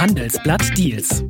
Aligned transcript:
Handelsblatt 0.00 0.78
Deals. 0.78 1.22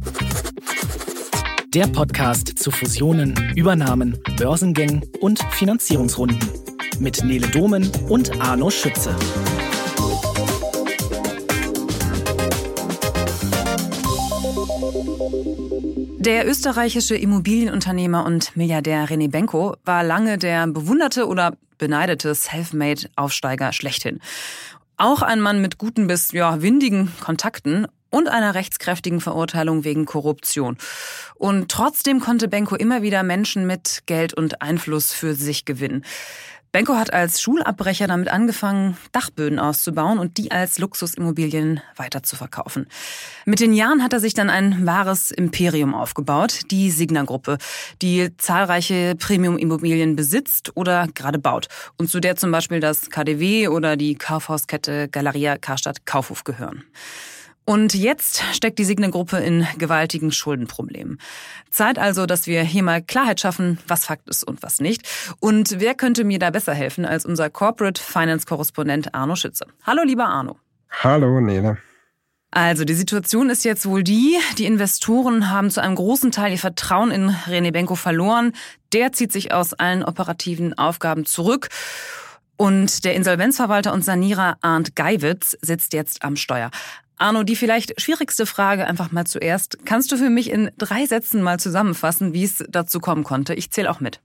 Der 1.74 1.88
Podcast 1.88 2.56
zu 2.56 2.70
Fusionen, 2.70 3.35
Übernahmen, 3.56 4.16
Börsengängen 4.37 5.04
und 5.21 5.40
Finanzierungsrunden. 5.50 6.39
Mit 7.01 7.25
Nele 7.25 7.48
Domen 7.48 7.91
und 8.09 8.41
Arno 8.41 8.71
Schütze. 8.71 9.12
Der 16.21 16.46
österreichische 16.46 17.16
Immobilienunternehmer 17.16 18.25
und 18.25 18.57
Milliardär 18.57 19.09
René 19.09 19.29
Benko 19.29 19.75
war 19.84 20.05
lange 20.05 20.39
der 20.39 20.68
bewunderte 20.68 21.27
oder 21.27 21.57
beneidete 21.77 22.37
Selfmade-Aufsteiger 22.37 23.73
schlechthin. 23.73 24.21
Auch 24.96 25.23
ein 25.23 25.41
Mann 25.41 25.61
mit 25.61 25.79
guten 25.79 26.07
bis 26.07 26.30
ja, 26.30 26.62
windigen 26.62 27.11
Kontakten 27.21 27.89
und 28.11 28.29
einer 28.29 28.54
rechtskräftigen 28.54 29.20
Verurteilung 29.20 29.84
wegen 29.84 30.05
Korruption. 30.05 30.77
Und 31.37 31.70
trotzdem 31.70 32.20
konnte 32.20 32.48
Benko 32.48 32.77
immer 32.77 33.02
wieder 33.02 33.23
Menschen 33.23 33.66
mit 33.66 34.02
Geld 34.06 34.34
und 34.34 34.62
Einfluss 34.62 35.12
für 35.12 35.34
sich 35.34 35.64
gewinnen. 35.64 36.05
Benko 36.73 36.95
hat 36.95 37.12
als 37.12 37.41
Schulabbrecher 37.41 38.06
damit 38.06 38.28
angefangen, 38.28 38.96
Dachböden 39.10 39.59
auszubauen 39.59 40.20
und 40.20 40.37
die 40.37 40.52
als 40.52 40.78
Luxusimmobilien 40.78 41.80
weiterzuverkaufen. 41.96 42.87
Mit 43.45 43.59
den 43.59 43.73
Jahren 43.73 44.04
hat 44.04 44.12
er 44.12 44.20
sich 44.20 44.34
dann 44.34 44.51
ein 44.51 44.87
wahres 44.87 45.32
Imperium 45.32 45.95
aufgebaut, 45.95 46.60
die 46.70 46.92
Signa-Gruppe, 46.92 47.59
die 48.02 48.37
zahlreiche 48.37 49.16
Premium-Immobilien 49.16 50.15
besitzt 50.15 50.70
oder 50.77 51.09
gerade 51.12 51.40
baut 51.40 51.66
und 51.98 52.09
zu 52.09 52.20
der 52.20 52.37
zum 52.37 52.52
Beispiel 52.52 52.79
das 52.79 53.10
KDW 53.10 53.66
oder 53.66 53.96
die 53.96 54.15
Kaufhauskette 54.15 55.09
Galeria 55.09 55.59
Karstadt 55.59 56.06
Kaufhof 56.06 56.45
gehören. 56.45 56.84
Und 57.70 57.95
jetzt 57.95 58.42
steckt 58.52 58.80
die 58.80 58.84
Signe-Gruppe 58.84 59.37
in 59.37 59.65
gewaltigen 59.79 60.33
Schuldenproblemen. 60.33 61.20
Zeit 61.71 62.01
also, 62.01 62.26
dass 62.26 62.49
wir 62.49 62.65
hier 62.65 62.82
mal 62.82 63.01
Klarheit 63.01 63.38
schaffen, 63.38 63.79
was 63.87 64.06
Fakt 64.06 64.28
ist 64.28 64.42
und 64.42 64.64
was 64.64 64.80
nicht. 64.80 65.08
Und 65.38 65.78
wer 65.78 65.94
könnte 65.94 66.24
mir 66.24 66.41
da 66.41 66.50
besser 66.50 66.74
helfen 66.74 67.04
als 67.04 67.24
unser 67.24 67.48
Corporate 67.48 68.02
Finance-Korrespondent 68.02 69.14
Arno 69.14 69.36
Schütze. 69.36 69.66
Hallo, 69.84 70.02
lieber 70.02 70.26
Arno. 70.26 70.58
Hallo, 70.91 71.41
Nele. 71.41 71.78
Also, 72.50 72.84
die 72.84 72.94
Situation 72.94 73.50
ist 73.50 73.64
jetzt 73.64 73.86
wohl 73.86 74.02
die, 74.02 74.36
die 74.58 74.66
Investoren 74.66 75.48
haben 75.48 75.70
zu 75.70 75.80
einem 75.80 75.94
großen 75.94 76.32
Teil 76.32 76.50
ihr 76.50 76.58
Vertrauen 76.58 77.12
in 77.12 77.30
René 77.30 77.70
Benko 77.70 77.94
verloren. 77.94 78.52
Der 78.92 79.12
zieht 79.12 79.30
sich 79.30 79.54
aus 79.54 79.74
allen 79.74 80.02
operativen 80.02 80.76
Aufgaben 80.76 81.24
zurück. 81.24 81.68
Und 82.56 83.04
der 83.04 83.14
Insolvenzverwalter 83.14 83.92
und 83.92 84.04
Sanierer 84.04 84.58
Arndt 84.60 84.96
Geiwitz 84.96 85.56
sitzt 85.62 85.92
jetzt 85.92 86.24
am 86.24 86.34
Steuer. 86.34 86.72
Arno, 87.20 87.42
die 87.42 87.56
vielleicht 87.56 88.00
schwierigste 88.00 88.46
Frage 88.46 88.86
einfach 88.86 89.12
mal 89.12 89.26
zuerst. 89.26 89.78
Kannst 89.84 90.10
du 90.12 90.16
für 90.16 90.30
mich 90.30 90.50
in 90.50 90.70
drei 90.78 91.06
Sätzen 91.06 91.42
mal 91.42 91.60
zusammenfassen, 91.60 92.32
wie 92.32 92.44
es 92.44 92.64
dazu 92.68 93.00
kommen 93.00 93.24
konnte? 93.24 93.54
Ich 93.54 93.70
zähle 93.70 93.90
auch 93.90 94.00
mit. 94.00 94.20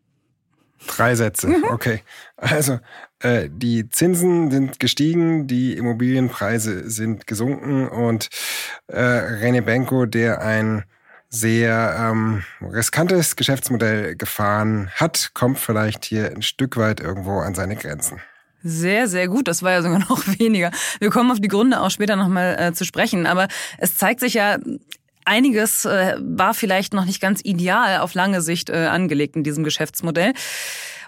Drei 0.88 1.16
Sätze, 1.16 1.48
mhm. 1.48 1.64
okay. 1.70 2.02
Also 2.38 2.80
äh, 3.20 3.50
die 3.50 3.90
Zinsen 3.90 4.52
sind 4.52 4.80
gestiegen, 4.80 5.48
die 5.48 5.74
Immobilienpreise 5.74 6.90
sind 6.90 7.28
gesunken 7.28 7.88
und 7.88 8.30
äh, 8.88 9.00
René 9.00 9.62
Benko, 9.62 10.06
der 10.06 10.42
ein 10.42 10.84
sehr 11.30 11.96
ähm, 12.00 12.44
riskantes 12.62 13.36
Geschäftsmodell 13.36 14.16
gefahren 14.16 14.90
hat, 14.96 15.32
kommt 15.34 15.60
vielleicht 15.60 16.06
hier 16.06 16.32
ein 16.32 16.42
Stück 16.42 16.78
weit 16.78 17.00
irgendwo 17.00 17.40
an 17.40 17.56
seine 17.56 17.76
Grenzen. 17.76 18.22
Sehr, 18.68 19.08
sehr 19.08 19.28
gut. 19.28 19.48
Das 19.48 19.62
war 19.62 19.74
ja 19.74 19.84
sogar 19.84 20.00
noch 20.10 20.28
weniger. 20.40 20.72
Wir 21.00 21.12
kommen 21.12 21.30
auf 21.30 21.40
die 21.40 21.48
Gründe 21.48 21.80
auch 21.80 21.92
später 21.92 22.16
nochmal 22.16 22.58
äh, 22.60 22.74
zu 22.74 22.84
sprechen. 22.84 23.28
Aber 23.28 23.48
es 23.78 23.96
zeigt 23.96 24.20
sich 24.20 24.34
ja, 24.34 24.58
einiges 25.24 25.86
äh, 25.86 26.16
war 26.20 26.56
vielleicht 26.56 26.94
noch 26.94 27.06
nicht 27.06 27.22
ganz 27.22 27.42
ideal 27.44 28.00
auf 28.00 28.16
lange 28.16 28.42
Sicht 28.42 28.72
äh, 28.72 28.88
angelegt 28.88 29.36
in 29.36 29.44
diesem 29.44 29.64
Geschäftsmodell. 29.64 30.34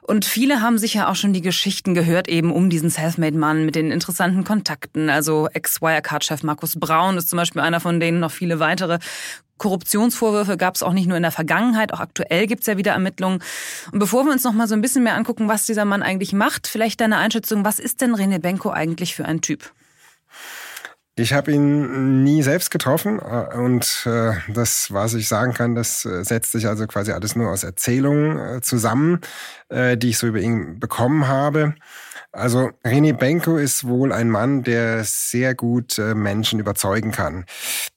Und 0.04 0.24
viele 0.24 0.62
haben 0.62 0.78
sicher 0.78 1.10
auch 1.10 1.16
schon 1.16 1.34
die 1.34 1.42
Geschichten 1.42 1.96
gehört, 1.96 2.30
eben 2.30 2.54
um 2.54 2.70
diesen 2.70 2.92
Selfmade-Mann 2.92 3.66
mit 3.66 3.76
den 3.76 3.92
interessanten 3.92 4.44
Kontakten. 4.44 5.10
Also 5.10 5.50
Ex-Wirecard-Chef 5.52 6.44
Markus 6.44 6.80
Braun 6.80 7.18
ist 7.18 7.28
zum 7.28 7.38
Beispiel 7.38 7.62
einer 7.62 7.80
von 7.80 8.00
denen, 8.00 8.20
noch 8.20 8.32
viele 8.32 8.60
weitere. 8.60 9.00
Korruptionsvorwürfe 9.58 10.58
gab 10.58 10.76
es 10.76 10.84
auch 10.84 10.94
nicht 10.94 11.08
nur 11.08 11.18
in 11.18 11.24
der 11.24 11.32
Vergangenheit, 11.32 11.94
auch 11.94 12.00
aktuell 12.00 12.48
gibt 12.48 12.62
es 12.62 12.68
ja 12.68 12.78
wieder 12.78 12.92
Ermittlungen. 12.92 13.42
Und 13.92 14.00
bevor 14.00 14.26
wir 14.26 14.32
uns 14.32 14.44
noch 14.44 14.54
mal 14.54 14.68
so 14.68 14.76
ein 14.76 14.82
bisschen 14.82 15.04
mehr 15.04 15.16
angucken, 15.16 15.48
was 15.48 15.66
dieser 15.66 15.86
Mann 15.86 16.04
eigentlich 16.04 16.34
macht, 16.34 16.68
vielleicht 16.68 17.02
deine 17.02 17.18
Einschätzung, 17.18 17.66
was 17.66 17.80
ist 17.80 18.02
denn 18.02 18.16
René 18.16 18.40
Benko 18.40 18.70
eigentlich 18.70 19.16
für 19.16 19.26
ein 19.26 19.42
Typ? 19.42 19.72
Ich 21.20 21.34
habe 21.34 21.52
ihn 21.52 22.24
nie 22.24 22.44
selbst 22.44 22.70
getroffen 22.70 23.20
äh, 23.20 23.58
und 23.58 24.06
äh, 24.06 24.34
das, 24.50 24.94
was 24.94 25.16
ich 25.16 25.28
sagen 25.28 25.54
kann, 25.56 25.74
das 25.74 26.06
äh, 26.06 26.24
setzt 26.24 26.52
sich 26.52 26.68
also 26.68 26.86
quasi 26.86 27.12
alles 27.12 27.36
nur 27.36 27.50
aus 27.50 27.64
Erzählungen 27.64 28.62
zusammen, 28.62 29.22
die 29.70 30.10
ich 30.10 30.18
so 30.18 30.28
über 30.28 30.40
ihn 30.40 30.80
bekommen 30.80 31.28
habe. 31.28 31.76
Also 32.34 32.72
René 32.84 33.14
Benko 33.14 33.58
ist 33.58 33.88
wohl 33.88 34.12
ein 34.12 34.30
Mann, 34.30 34.62
der 34.62 35.04
sehr 35.06 35.56
gut 35.56 35.98
äh, 35.98 36.14
Menschen 36.14 36.60
überzeugen 36.60 37.12
kann, 37.12 37.46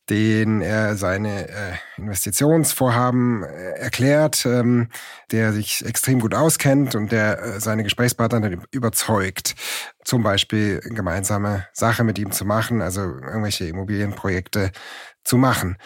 den 0.09 0.63
er 0.63 0.97
seine 0.97 1.49
äh, 1.49 1.73
Investitionsvorhaben 1.99 3.43
äh, 3.43 3.73
erklärt, 3.73 4.47
ähm, 4.47 4.89
der 5.33 5.53
sich 5.53 5.85
extrem 5.85 6.21
gut 6.21 6.35
auskennt 6.35 6.95
und 6.95 7.13
der 7.13 7.43
äh, 7.43 7.61
seine 7.61 7.83
Gesprächspartner 7.83 8.51
überzeugt, 8.71 9.57
zum 10.05 10.23
Beispiel 10.23 10.81
gemeinsame 10.81 11.67
Sache 11.73 12.05
mit 12.05 12.19
ihm 12.19 12.31
zu 12.31 12.45
machen, 12.45 12.83
also 12.83 13.01
irgendwelche 13.01 13.67
Immobilienprojekte 13.67 14.71
zu 15.25 15.39
machen. 15.39 15.77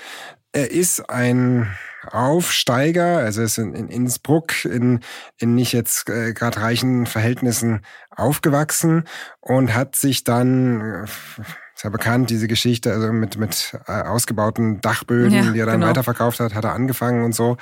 Er 0.52 0.70
ist 0.70 1.10
ein 1.10 1.74
Aufsteiger, 2.10 3.18
also 3.18 3.42
ist 3.42 3.58
in, 3.58 3.74
in 3.74 3.88
Innsbruck 3.88 4.64
in, 4.64 5.00
in 5.38 5.54
nicht 5.54 5.72
jetzt 5.72 6.08
äh, 6.08 6.32
gerade 6.32 6.60
reichen 6.60 7.06
Verhältnissen 7.06 7.82
aufgewachsen 8.10 9.04
und 9.40 9.74
hat 9.74 9.96
sich 9.96 10.24
dann 10.24 10.80
äh, 10.80 11.42
ist 11.74 11.82
ja 11.82 11.90
bekannt, 11.90 12.30
diese 12.30 12.46
Geschichte, 12.46 12.92
also 12.92 13.12
mit, 13.12 13.36
mit 13.36 13.76
äh, 13.88 14.02
ausgebauten 14.02 14.80
Dachböden, 14.80 15.32
ja, 15.32 15.50
die 15.50 15.58
er 15.58 15.66
dann 15.66 15.80
genau. 15.80 15.88
weiterverkauft 15.88 16.38
hat, 16.38 16.54
hat 16.54 16.64
er 16.64 16.72
angefangen 16.72 17.24
und 17.24 17.34
so. 17.34 17.56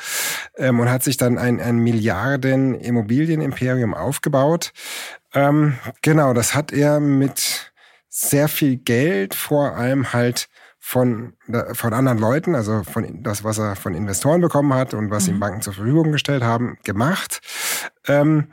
Ähm, 0.56 0.80
und 0.80 0.91
hat 0.91 1.03
sich 1.03 1.16
dann 1.16 1.38
ein, 1.38 1.60
ein 1.60 1.78
Milliarden 1.78 2.74
Immobilienimperium 2.74 3.94
aufgebaut. 3.94 4.72
Ähm, 5.32 5.78
genau, 6.03 6.34
das 6.34 6.54
hat 6.54 6.72
er 6.72 7.00
mit 7.00 7.72
sehr 8.09 8.48
viel 8.48 8.76
Geld, 8.76 9.34
vor 9.34 9.76
allem 9.76 10.12
halt 10.12 10.48
von, 10.84 11.34
von 11.75 11.94
anderen 11.94 12.19
Leuten, 12.19 12.56
also 12.56 12.82
von 12.82 13.22
das, 13.22 13.44
was 13.44 13.56
er 13.56 13.76
von 13.76 13.94
Investoren 13.94 14.41
bekommen 14.41 14.75
hat 14.75 14.94
und 14.94 15.10
was 15.10 15.28
mhm. 15.28 15.34
ihm 15.34 15.41
Banken 15.41 15.62
zur 15.62 15.72
Verfügung 15.72 16.10
gestellt 16.10 16.43
haben, 16.43 16.76
gemacht. 16.82 17.41
Ähm, 18.09 18.48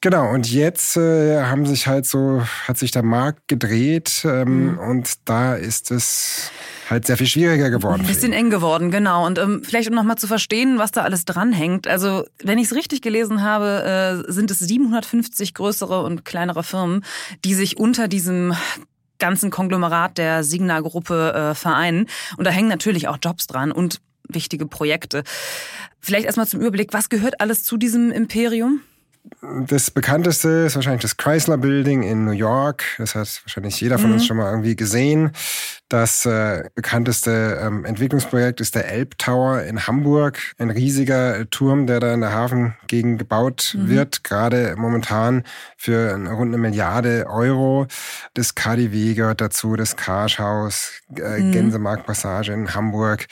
genau, 0.00 0.30
und 0.30 0.50
jetzt 0.50 0.96
äh, 0.96 1.42
haben 1.42 1.66
sich 1.66 1.86
halt 1.86 2.06
so, 2.06 2.42
hat 2.66 2.78
sich 2.78 2.92
der 2.92 3.02
Markt 3.02 3.46
gedreht 3.46 4.22
ähm, 4.24 4.72
mhm. 4.72 4.78
und 4.78 5.28
da 5.28 5.54
ist 5.54 5.90
es 5.90 6.50
halt 6.88 7.06
sehr 7.06 7.18
viel 7.18 7.26
schwieriger 7.26 7.68
geworden. 7.68 8.00
Ein 8.00 8.06
bisschen 8.06 8.32
eng 8.32 8.48
geworden, 8.48 8.90
genau. 8.90 9.26
Und 9.26 9.38
ähm, 9.38 9.60
vielleicht 9.62 9.90
um 9.90 9.94
nochmal 9.94 10.16
zu 10.16 10.26
verstehen, 10.26 10.78
was 10.78 10.92
da 10.92 11.02
alles 11.02 11.26
dranhängt. 11.26 11.86
Also, 11.86 12.24
wenn 12.42 12.58
ich 12.58 12.68
es 12.68 12.74
richtig 12.74 13.02
gelesen 13.02 13.42
habe, 13.42 14.24
äh, 14.26 14.32
sind 14.32 14.50
es 14.50 14.60
750 14.60 15.52
größere 15.52 16.02
und 16.02 16.24
kleinere 16.24 16.64
Firmen, 16.64 17.04
die 17.44 17.54
sich 17.54 17.76
unter 17.76 18.08
diesem 18.08 18.54
ganzen 19.18 19.50
Konglomerat 19.50 20.18
der 20.18 20.44
Signa-Gruppe 20.44 21.32
äh, 21.32 21.54
vereinen. 21.54 22.08
Und 22.36 22.44
da 22.44 22.50
hängen 22.50 22.68
natürlich 22.68 23.08
auch 23.08 23.18
Jobs 23.22 23.46
dran 23.46 23.72
und 23.72 24.00
wichtige 24.28 24.66
Projekte. 24.66 25.24
Vielleicht 26.00 26.26
erstmal 26.26 26.46
zum 26.46 26.60
Überblick, 26.60 26.92
was 26.92 27.08
gehört 27.08 27.40
alles 27.40 27.62
zu 27.62 27.76
diesem 27.76 28.10
Imperium? 28.10 28.80
Das 29.66 29.90
bekannteste 29.90 30.48
ist 30.48 30.76
wahrscheinlich 30.76 31.00
das 31.00 31.16
Chrysler 31.16 31.56
Building 31.56 32.02
in 32.02 32.26
New 32.26 32.32
York. 32.32 32.84
Das 32.98 33.14
hat 33.14 33.40
wahrscheinlich 33.44 33.80
jeder 33.80 33.98
von 33.98 34.08
mhm. 34.08 34.14
uns 34.14 34.26
schon 34.26 34.36
mal 34.36 34.50
irgendwie 34.50 34.76
gesehen. 34.76 35.30
Das 35.88 36.26
äh, 36.26 36.64
bekannteste 36.74 37.58
ähm, 37.62 37.86
Entwicklungsprojekt 37.86 38.60
ist 38.60 38.74
der 38.74 38.86
Elb 38.90 39.16
Tower 39.16 39.62
in 39.62 39.86
Hamburg. 39.86 40.40
Ein 40.58 40.70
riesiger 40.70 41.48
Turm, 41.48 41.86
der 41.86 42.00
da 42.00 42.12
in 42.12 42.20
der 42.20 42.32
Hafengegend 42.32 43.18
gebaut 43.18 43.74
mhm. 43.78 43.88
wird, 43.88 44.24
gerade 44.24 44.74
momentan 44.76 45.44
für 45.78 46.12
rund 46.12 46.52
eine 46.52 46.58
Milliarde 46.58 47.26
Euro. 47.26 47.86
Das 48.34 48.54
KDW 48.54 49.14
gehört 49.14 49.40
dazu, 49.40 49.76
das 49.76 49.96
Karschhaus, 49.96 51.00
äh, 51.16 51.40
mhm. 51.40 51.52
Gänsemarktpassage 51.52 52.52
in 52.52 52.74
Hamburg. 52.74 53.26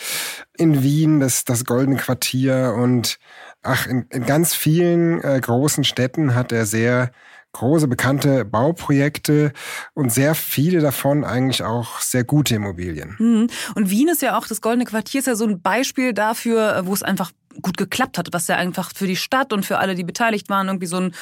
In 0.56 0.82
Wien 0.82 1.20
das, 1.20 1.44
das 1.44 1.64
Goldene 1.64 1.96
Quartier 1.96 2.74
und 2.76 3.18
Ach, 3.62 3.86
in, 3.86 4.06
in 4.10 4.26
ganz 4.26 4.54
vielen 4.54 5.22
äh, 5.22 5.40
großen 5.40 5.84
Städten 5.84 6.34
hat 6.34 6.52
er 6.52 6.66
sehr 6.66 7.12
große 7.52 7.86
bekannte 7.86 8.44
Bauprojekte 8.44 9.52
und 9.94 10.10
sehr 10.10 10.34
viele 10.34 10.80
davon 10.80 11.22
eigentlich 11.22 11.62
auch 11.62 12.00
sehr 12.00 12.24
gute 12.24 12.54
Immobilien. 12.54 13.14
Mhm. 13.18 13.46
Und 13.74 13.90
Wien 13.90 14.08
ist 14.08 14.22
ja 14.22 14.38
auch, 14.38 14.46
das 14.46 14.60
Goldene 14.60 14.86
Quartier 14.86 15.20
ist 15.20 15.26
ja 15.26 15.34
so 15.34 15.46
ein 15.46 15.60
Beispiel 15.60 16.14
dafür, 16.14 16.82
wo 16.86 16.94
es 16.94 17.02
einfach 17.02 17.30
gut 17.60 17.76
geklappt 17.76 18.16
hat, 18.16 18.28
was 18.32 18.48
ja 18.48 18.56
einfach 18.56 18.92
für 18.94 19.06
die 19.06 19.16
Stadt 19.16 19.52
und 19.52 19.66
für 19.66 19.78
alle, 19.78 19.94
die 19.94 20.04
beteiligt 20.04 20.48
waren, 20.48 20.68
irgendwie 20.68 20.86
so 20.86 20.96
ein 20.96 21.14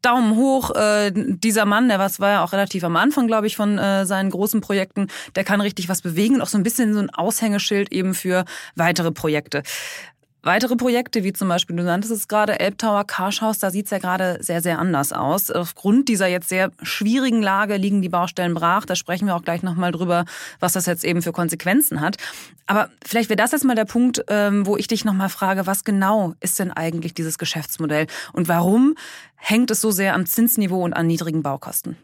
Daumen 0.00 0.36
hoch. 0.36 0.70
Äh, 0.74 1.12
dieser 1.14 1.66
Mann, 1.66 1.88
der 1.88 1.98
was 1.98 2.20
war 2.20 2.30
ja 2.30 2.44
auch 2.44 2.52
relativ 2.52 2.84
am 2.84 2.96
Anfang, 2.96 3.26
glaube 3.26 3.46
ich, 3.46 3.56
von 3.56 3.78
äh, 3.78 4.06
seinen 4.06 4.30
großen 4.30 4.62
Projekten, 4.62 5.08
der 5.36 5.44
kann 5.44 5.60
richtig 5.60 5.90
was 5.90 6.00
bewegen 6.00 6.36
und 6.36 6.42
auch 6.42 6.48
so 6.48 6.56
ein 6.58 6.62
bisschen 6.62 6.94
so 6.94 7.00
ein 7.00 7.10
Aushängeschild 7.10 7.92
eben 7.92 8.14
für 8.14 8.44
weitere 8.76 9.12
Projekte. 9.12 9.62
Weitere 10.44 10.76
Projekte, 10.76 11.24
wie 11.24 11.32
zum 11.32 11.48
Beispiel, 11.48 11.74
du 11.74 11.82
nanntest 11.82 12.12
es 12.12 12.28
gerade, 12.28 12.60
Elbtower 12.60 13.04
Karschhaus, 13.06 13.58
da 13.58 13.70
sieht's 13.70 13.90
ja 13.90 13.96
gerade 13.96 14.36
sehr, 14.40 14.60
sehr 14.60 14.78
anders 14.78 15.14
aus. 15.14 15.50
Aufgrund 15.50 16.10
dieser 16.10 16.26
jetzt 16.26 16.50
sehr 16.50 16.70
schwierigen 16.82 17.40
Lage 17.40 17.78
liegen 17.78 18.02
die 18.02 18.10
Baustellen 18.10 18.52
brach. 18.52 18.84
Da 18.84 18.94
sprechen 18.94 19.26
wir 19.26 19.36
auch 19.36 19.42
gleich 19.42 19.62
nochmal 19.62 19.90
drüber, 19.90 20.26
was 20.60 20.74
das 20.74 20.84
jetzt 20.84 21.02
eben 21.02 21.22
für 21.22 21.32
Konsequenzen 21.32 22.02
hat. 22.02 22.18
Aber 22.66 22.90
vielleicht 23.02 23.30
wäre 23.30 23.38
das 23.38 23.52
jetzt 23.52 23.64
mal 23.64 23.74
der 23.74 23.86
Punkt, 23.86 24.22
ähm, 24.28 24.66
wo 24.66 24.76
ich 24.76 24.86
dich 24.86 25.06
nochmal 25.06 25.30
frage, 25.30 25.66
was 25.66 25.82
genau 25.82 26.34
ist 26.40 26.58
denn 26.58 26.70
eigentlich 26.70 27.14
dieses 27.14 27.38
Geschäftsmodell 27.38 28.06
und 28.34 28.46
warum 28.46 28.96
hängt 29.36 29.70
es 29.70 29.80
so 29.80 29.92
sehr 29.92 30.14
am 30.14 30.26
Zinsniveau 30.26 30.84
und 30.84 30.92
an 30.92 31.06
niedrigen 31.06 31.42
Baukosten? 31.42 31.96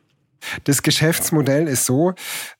Das 0.64 0.82
Geschäftsmodell 0.82 1.69
ist 1.69 1.84
so, 1.84 2.14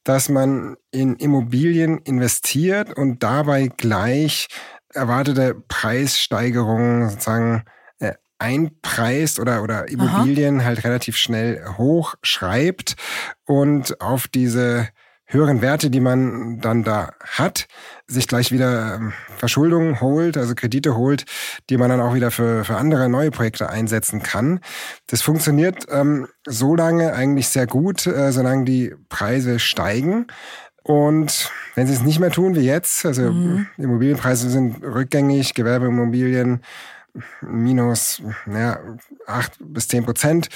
dass 0.04 0.28
man 0.28 0.76
in 0.90 1.16
Immobilien 1.16 1.96
investiert 1.98 2.94
und 2.94 3.22
dabei 3.22 3.68
gleich 3.74 4.48
erwartete 4.94 5.54
Preissteigerungen 5.69 7.10
sozusagen 7.10 7.64
äh, 7.98 8.14
einpreist 8.38 9.38
oder, 9.38 9.62
oder 9.62 9.88
Immobilien 9.88 10.60
Aha. 10.60 10.66
halt 10.66 10.84
relativ 10.84 11.16
schnell 11.16 11.64
hochschreibt 11.76 12.96
und 13.44 14.00
auf 14.00 14.28
diese 14.28 14.88
höheren 15.32 15.62
Werte, 15.62 15.90
die 15.90 16.00
man 16.00 16.60
dann 16.60 16.82
da 16.82 17.12
hat, 17.20 17.69
sich 18.06 18.26
gleich 18.26 18.50
wieder 18.50 18.96
ähm, 18.96 19.12
Verschuldung 19.37 20.00
holt, 20.00 20.37
also 20.37 20.54
Kredite 20.54 20.96
holt, 20.96 21.25
die 21.70 21.76
man 21.76 21.88
dann 21.88 22.00
auch 22.00 22.14
wieder 22.14 22.31
für, 22.31 22.64
für 22.64 22.76
andere 22.76 23.08
neue 23.08 23.31
Projekte 23.31 23.70
einsetzen 23.70 24.22
kann. 24.22 24.60
Das 25.06 25.22
funktioniert 25.22 25.87
ähm, 25.88 26.26
so 26.46 26.75
lange 26.75 27.12
eigentlich 27.14 27.48
sehr 27.48 27.66
gut, 27.66 28.06
äh, 28.06 28.32
solange 28.32 28.64
die 28.64 28.94
Preise 29.08 29.60
steigen. 29.60 30.26
Und 30.82 31.50
wenn 31.74 31.86
sie 31.86 31.92
es 31.92 32.02
nicht 32.02 32.20
mehr 32.20 32.30
tun 32.30 32.56
wie 32.56 32.60
jetzt, 32.60 33.04
also 33.04 33.32
mhm. 33.32 33.66
Immobilienpreise 33.76 34.50
sind 34.50 34.82
rückgängig, 34.82 35.54
Gewerbeimmobilien 35.54 36.60
minus 37.40 38.22
ja, 38.46 38.78
8 39.26 39.52
bis 39.60 39.88
10 39.88 40.04
Prozent, 40.04 40.48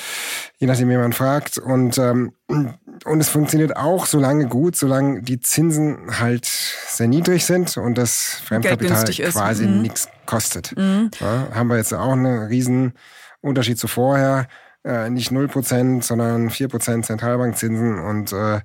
je 0.58 0.66
nachdem, 0.66 0.88
wie 0.88 0.96
man 0.96 1.12
fragt. 1.12 1.58
Und, 1.58 1.98
ähm, 1.98 2.32
und 2.46 3.20
es 3.20 3.28
funktioniert 3.28 3.76
auch 3.76 4.06
so 4.06 4.18
lange 4.18 4.46
gut, 4.46 4.76
solange 4.76 5.22
die 5.22 5.40
Zinsen 5.40 6.20
halt 6.20 6.46
sehr 6.46 7.08
niedrig 7.08 7.44
sind 7.44 7.76
und 7.76 7.98
das 7.98 8.40
Fremdkapital 8.44 9.04
quasi 9.04 9.66
mhm. 9.66 9.82
nichts 9.82 10.08
kostet. 10.26 10.76
Mhm. 10.76 11.10
Ja, 11.20 11.48
haben 11.52 11.68
wir 11.68 11.76
jetzt 11.76 11.92
auch 11.92 12.12
einen 12.12 12.46
riesen 12.46 12.94
Unterschied 13.40 13.78
zu 13.78 13.88
vorher 13.88 14.46
äh, 14.84 15.10
nicht 15.10 15.30
0%, 15.30 16.02
sondern 16.02 16.48
4% 16.50 17.02
Zentralbankzinsen 17.02 17.98
und 17.98 18.32
äh, 18.32 18.60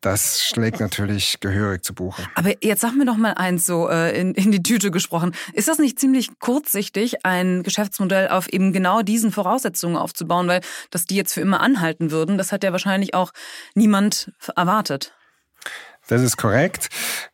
das 0.00 0.44
schlägt 0.44 0.80
natürlich 0.80 1.40
gehörig 1.40 1.82
zu 1.82 1.94
Buche. 1.94 2.22
Aber 2.34 2.52
jetzt 2.62 2.82
sag 2.82 2.94
mir 2.94 3.06
doch 3.06 3.16
mal 3.16 3.32
eins 3.32 3.66
so 3.66 3.88
äh, 3.88 4.18
in, 4.18 4.34
in 4.34 4.52
die 4.52 4.62
Tüte 4.62 4.90
gesprochen. 4.90 5.34
Ist 5.52 5.68
das 5.68 5.78
nicht 5.78 5.98
ziemlich 5.98 6.38
kurzsichtig, 6.38 7.24
ein 7.24 7.62
Geschäftsmodell 7.62 8.28
auf 8.28 8.48
eben 8.48 8.72
genau 8.72 9.02
diesen 9.02 9.32
Voraussetzungen 9.32 9.96
aufzubauen, 9.96 10.46
weil 10.46 10.60
dass 10.90 11.06
die 11.06 11.16
jetzt 11.16 11.32
für 11.32 11.40
immer 11.40 11.60
anhalten 11.60 12.10
würden, 12.10 12.38
das 12.38 12.52
hat 12.52 12.64
ja 12.64 12.72
wahrscheinlich 12.72 13.14
auch 13.14 13.32
niemand 13.74 14.32
erwartet. 14.54 15.14
Das 16.08 16.22
ist 16.22 16.36
korrekt. 16.36 16.88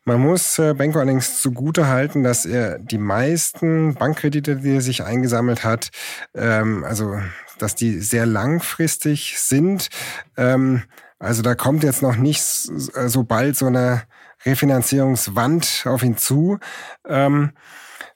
Man 0.05 0.21
muss 0.21 0.57
äh, 0.57 0.73
Benko 0.73 0.99
allerdings 0.99 1.41
zugute 1.41 1.87
halten, 1.87 2.23
dass 2.23 2.45
er 2.45 2.79
die 2.79 2.97
meisten 2.97 3.95
Bankkredite, 3.95 4.57
die 4.57 4.75
er 4.75 4.81
sich 4.81 5.03
eingesammelt 5.03 5.63
hat, 5.63 5.89
ähm, 6.33 6.83
also 6.83 7.19
dass 7.59 7.75
die 7.75 7.99
sehr 7.99 8.25
langfristig 8.25 9.39
sind. 9.39 9.89
Ähm, 10.37 10.83
also 11.19 11.41
da 11.41 11.53
kommt 11.53 11.83
jetzt 11.83 12.01
noch 12.01 12.15
nicht 12.15 12.41
so 12.41 13.23
bald 13.23 13.55
so 13.55 13.67
eine 13.67 14.03
Refinanzierungswand 14.45 15.83
auf 15.85 16.01
ihn 16.03 16.17
zu. 16.17 16.57
Ähm, 17.07 17.51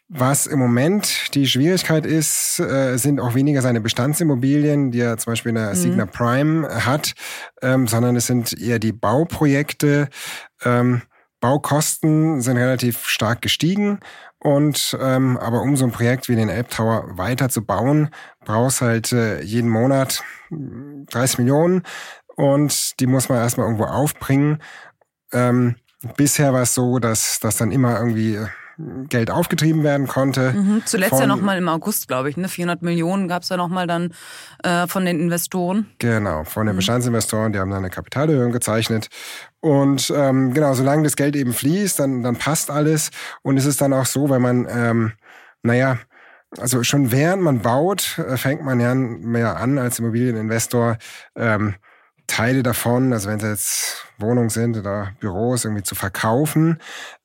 was 0.07 0.45
im 0.45 0.59
Moment 0.59 1.33
die 1.33 1.47
Schwierigkeit 1.47 2.05
ist, 2.05 2.59
äh, 2.59 2.97
sind 2.97 3.19
auch 3.19 3.33
weniger 3.33 3.61
seine 3.61 3.81
Bestandsimmobilien, 3.81 4.91
die 4.91 4.99
er 4.99 5.17
zum 5.17 5.31
Beispiel 5.31 5.49
in 5.49 5.55
der 5.55 5.69
mhm. 5.69 5.75
Signa 5.75 6.05
Prime 6.05 6.85
hat, 6.85 7.13
ähm, 7.61 7.87
sondern 7.87 8.15
es 8.15 8.27
sind 8.27 8.59
eher 8.59 8.79
die 8.79 8.91
Bauprojekte. 8.91 10.09
Ähm, 10.63 11.01
Baukosten 11.39 12.41
sind 12.41 12.57
relativ 12.57 13.05
stark 13.07 13.41
gestiegen 13.41 13.99
und 14.39 14.97
ähm, 15.01 15.37
aber 15.37 15.61
um 15.61 15.75
so 15.75 15.85
ein 15.85 15.91
Projekt 15.91 16.29
wie 16.29 16.35
den 16.35 16.49
Elbtower 16.49 17.17
weiter 17.17 17.49
zu 17.49 17.65
bauen, 17.65 18.09
brauchst 18.45 18.81
halt 18.81 19.11
äh, 19.11 19.41
jeden 19.41 19.69
Monat 19.69 20.23
30 20.51 21.39
Millionen 21.39 21.81
und 22.35 22.99
die 22.99 23.07
muss 23.07 23.29
man 23.29 23.39
erstmal 23.39 23.65
irgendwo 23.67 23.85
aufbringen. 23.85 24.59
Ähm, 25.31 25.75
bisher 26.15 26.53
war 26.53 26.61
es 26.61 26.75
so, 26.75 26.99
dass 26.99 27.39
das 27.39 27.57
dann 27.57 27.71
immer 27.71 27.97
irgendwie 27.99 28.39
Geld 28.77 29.31
aufgetrieben 29.31 29.83
werden 29.83 30.07
konnte. 30.07 30.51
Mhm, 30.51 30.83
zuletzt 30.85 31.11
von, 31.11 31.21
ja 31.21 31.27
nochmal 31.27 31.57
im 31.57 31.69
August, 31.69 32.07
glaube 32.07 32.29
ich. 32.29 32.37
Ne? 32.37 32.49
400 32.49 32.81
Millionen 32.81 33.27
gab 33.27 33.43
es 33.43 33.49
ja 33.49 33.57
nochmal 33.57 33.87
dann 33.87 34.13
äh, 34.63 34.87
von 34.87 35.05
den 35.05 35.19
Investoren. 35.19 35.87
Genau, 35.99 36.43
von 36.43 36.65
den 36.65 36.75
mhm. 36.75 36.77
Bestandsinvestoren. 36.77 37.53
Die 37.53 37.59
haben 37.59 37.69
dann 37.69 37.79
eine 37.79 37.89
Kapitalerhöhung 37.89 38.51
gezeichnet. 38.51 39.07
Und 39.61 40.11
ähm, 40.15 40.53
genau, 40.53 40.73
solange 40.73 41.03
das 41.03 41.15
Geld 41.15 41.35
eben 41.35 41.53
fließt, 41.53 41.99
dann, 41.99 42.21
dann 42.21 42.35
passt 42.35 42.69
alles. 42.69 43.11
Und 43.43 43.57
es 43.57 43.65
ist 43.65 43.79
dann 43.81 43.93
auch 43.93 44.05
so, 44.05 44.29
wenn 44.29 44.41
man, 44.41 44.67
ähm, 44.69 45.13
naja, 45.63 45.97
also 46.57 46.83
schon 46.83 47.11
während 47.11 47.41
man 47.41 47.61
baut, 47.61 48.19
äh, 48.19 48.37
fängt 48.37 48.63
man 48.63 48.79
ja 48.79 48.93
mehr 48.93 49.57
an 49.57 49.77
als 49.77 49.99
Immobilieninvestor. 49.99 50.97
Ähm, 51.35 51.75
Teile 52.27 52.63
davon, 52.63 53.13
also 53.13 53.29
wenn 53.29 53.37
es 53.37 53.43
jetzt 53.43 54.05
Wohnungen 54.17 54.49
sind 54.49 54.77
oder 54.77 55.11
Büros, 55.19 55.63
irgendwie 55.63 55.83
zu 55.83 55.95
verkaufen. 55.95 56.79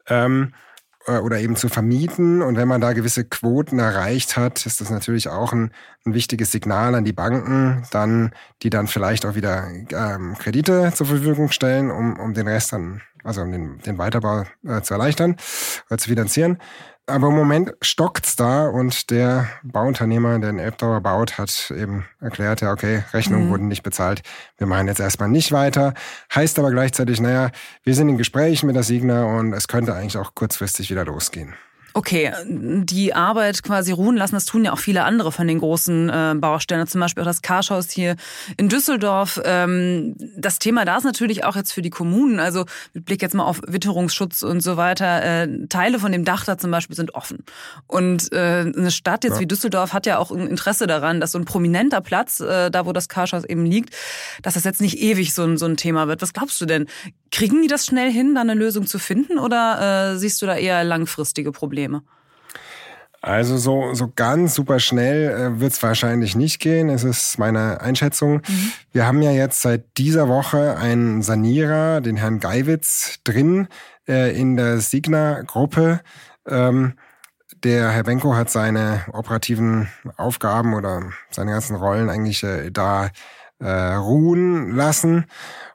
Ähm, 0.07 0.53
äh, 0.53 0.70
oder 1.07 1.41
eben 1.41 1.57
zu 1.57 1.69
vermieten. 1.69 2.43
Und 2.43 2.57
wenn 2.57 2.69
man 2.69 2.81
da 2.81 2.93
gewisse 2.93 3.25
Quoten 3.25 3.79
erreicht 3.79 4.37
hat, 4.37 4.65
ist 4.67 4.81
das 4.81 4.91
natürlich 4.91 5.29
auch 5.29 5.53
ein, 5.53 5.71
ein 6.05 6.15
wichtiges 6.15 6.53
Signal 6.53 6.95
an 6.95 7.05
die 7.05 7.13
Banken, 7.13 7.85
dann, 7.91 8.33
die 8.63 8.71
dann 8.71 8.87
vielleicht 8.87 9.25
auch 9.25 9.35
wieder 9.35 9.69
ähm, 9.93 10.37
Kredite 10.39 10.93
zur 10.95 11.07
Verfügung 11.07 11.51
stellen, 11.51 11.91
um, 11.91 12.19
um 12.19 12.35
den 12.35 12.47
Rest 12.49 12.73
dann, 12.73 13.01
also 13.25 13.43
um 13.43 13.53
den, 13.53 13.79
den 13.79 13.99
Weiterbau 13.99 14.45
äh, 14.67 14.83
zu 14.83 14.95
erleichtern 14.95 15.37
oder 15.89 15.99
zu 15.99 16.09
finanzieren. 16.09 16.59
Aber 17.07 17.29
im 17.29 17.35
Moment 17.35 17.73
stockt's 17.83 18.37
da 18.37 18.69
und 18.69 19.11
der 19.11 19.49
Bauunternehmer, 19.65 20.39
der 20.39 20.53
den 20.53 20.59
Elbtower 20.61 21.01
baut, 21.01 21.39
hat 21.39 21.73
eben 21.77 22.05
erklärt, 22.21 22.61
ja, 22.61 22.71
okay, 22.73 23.03
Rechnungen 23.13 23.47
mhm. 23.47 23.51
wurden 23.51 23.69
nicht 23.69 23.83
bezahlt. 23.83 24.23
Wir 24.59 24.69
machen 24.69 24.87
jetzt 24.87 25.01
erstmal 25.01 25.29
nicht 25.29 25.51
weiter. 25.51 25.95
Heißt 26.33 26.59
aber 26.59 26.71
gleichzeitig, 26.71 27.21
naja, 27.21 27.51
wir 27.83 27.95
sind 27.95 28.09
in 28.09 28.17
Gesprächen 28.17 28.67
mit 28.67 28.77
der 28.77 28.85
Signa 28.85 29.25
und 29.25 29.53
es 29.55 29.67
könnte 29.67 29.95
eigentlich 29.95 30.19
auch 30.19 30.35
kurzfristig 30.37 30.91
wieder 30.91 31.05
losgehen. 31.05 31.55
Okay, 31.93 32.33
die 32.47 33.15
Arbeit 33.15 33.63
quasi 33.63 33.91
ruhen 33.93 34.17
lassen, 34.17 34.35
das 34.37 34.45
tun 34.45 34.65
ja 34.65 34.73
auch 34.73 34.79
viele 34.79 35.05
andere 35.05 35.33
von 35.33 35.49
den 35.49 35.59
großen 35.59 36.09
äh, 36.09 36.35
Baustellen, 36.37 36.87
zum 36.87 37.01
Beispiel 37.01 37.23
auch 37.23 37.27
das 37.27 37.43
Karschhaus 37.43 37.91
hier 37.91 38.17
in 38.57 38.69
Düsseldorf. 38.69 39.41
Ähm, 39.45 40.15
das 40.37 40.59
Thema 40.61 40.85
da 40.85 40.99
ist 40.99 41.05
natürlich 41.05 41.45
auch 41.45 41.57
jetzt 41.57 41.73
für 41.73 41.83
die 41.83 41.91
Kommunen, 41.91 42.39
also 42.39 42.65
mit 42.95 43.07
Blick 43.07 43.23
jetzt 43.23 43.35
mal 43.35 43.45
auf 43.45 43.61
Witterungsschutz 43.67 44.43
und 44.43 44.61
so 44.61 44.77
weiter, 44.77 45.23
äh, 45.23 45.67
Teile 45.69 45.99
von 45.99 46.13
dem 46.13 46.25
Dach 46.25 46.45
da 46.45 46.59
zum 46.59 46.71
Beispiel 46.71 46.95
sind 46.95 47.15
offen. 47.15 47.45
Und 47.89 48.33
äh, 48.33 48.61
eine 48.61 48.91
Stadt 48.93 49.25
jetzt 49.25 49.35
ja. 49.35 49.41
wie 49.41 49.47
Düsseldorf 49.47 49.93
hat 49.93 50.07
ja 50.07 50.19
auch 50.19 50.31
ein 50.31 50.47
Interesse 50.47 50.87
daran, 50.87 51.21
dass 51.21 51.33
so 51.33 51.39
ein 51.39 51.45
prominenter 51.45 52.01
Platz, 52.01 52.39
äh, 52.39 52.71
da 52.71 52.87
wo 52.87 52.93
das 52.93 53.09
Karschhaus 53.09 53.45
eben 53.45 53.67
liegt, 53.67 53.95
dass 54.43 54.55
das 54.55 54.65
jetzt 54.65 54.81
nicht 54.81 54.99
ewig 54.99 55.35
so 55.35 55.43
ein, 55.43 55.59
so 55.59 55.67
ein 55.67 55.77
Thema 55.77 56.07
wird. 56.07 56.23
Was 56.23 56.33
glaubst 56.33 56.61
du 56.61 56.67
denn? 56.67 56.87
Kriegen 57.33 57.63
die 57.63 57.69
das 57.69 57.87
schnell 57.87 58.13
hin, 58.13 58.35
da 58.35 58.41
eine 58.43 58.55
Lösung 58.55 58.87
zu 58.87 58.99
finden 58.99 59.39
oder 59.39 60.13
äh, 60.13 60.19
siehst 60.19 60.41
du 60.43 60.47
da 60.47 60.57
eher 60.57 60.85
langfristige 60.85 61.53
Probleme? 61.53 61.80
Also 63.23 63.59
so, 63.59 63.93
so 63.93 64.11
ganz 64.15 64.55
super 64.55 64.81
schnell 64.81 65.31
äh, 65.31 65.61
wird 65.61 65.73
es 65.73 65.83
wahrscheinlich 65.83 66.37
nicht 66.37 66.59
gehen. 66.59 66.89
Es 66.89 67.05
ist 67.05 67.39
meine 67.39 67.81
Einschätzung. 67.83 68.37
Mhm. 68.37 68.73
Wir 68.93 69.07
haben 69.07 69.21
ja 69.21 69.31
jetzt 69.31 69.61
seit 69.61 69.99
dieser 69.99 70.29
Woche 70.29 70.79
einen 70.79 71.21
Sanierer, 71.21 72.01
den 72.01 72.17
Herrn 72.17 72.41
Geiwitz, 72.41 73.19
drin 73.25 73.69
äh, 74.09 74.35
in 74.35 74.57
der 74.57 74.81
Signa-Gruppe. 74.81 76.01
Ähm, 76.49 76.95
der 77.63 77.91
Herr 77.91 78.05
Benko 78.05 78.35
hat 78.35 78.49
seine 78.49 79.05
operativen 79.13 79.89
Aufgaben 80.17 80.73
oder 80.73 81.03
seine 81.31 81.51
ganzen 81.51 81.77
Rollen 81.77 82.09
eigentlich 82.09 82.43
äh, 82.43 82.71
da 82.71 83.11
äh, 83.59 83.71
ruhen 83.71 84.71
lassen. 84.71 85.27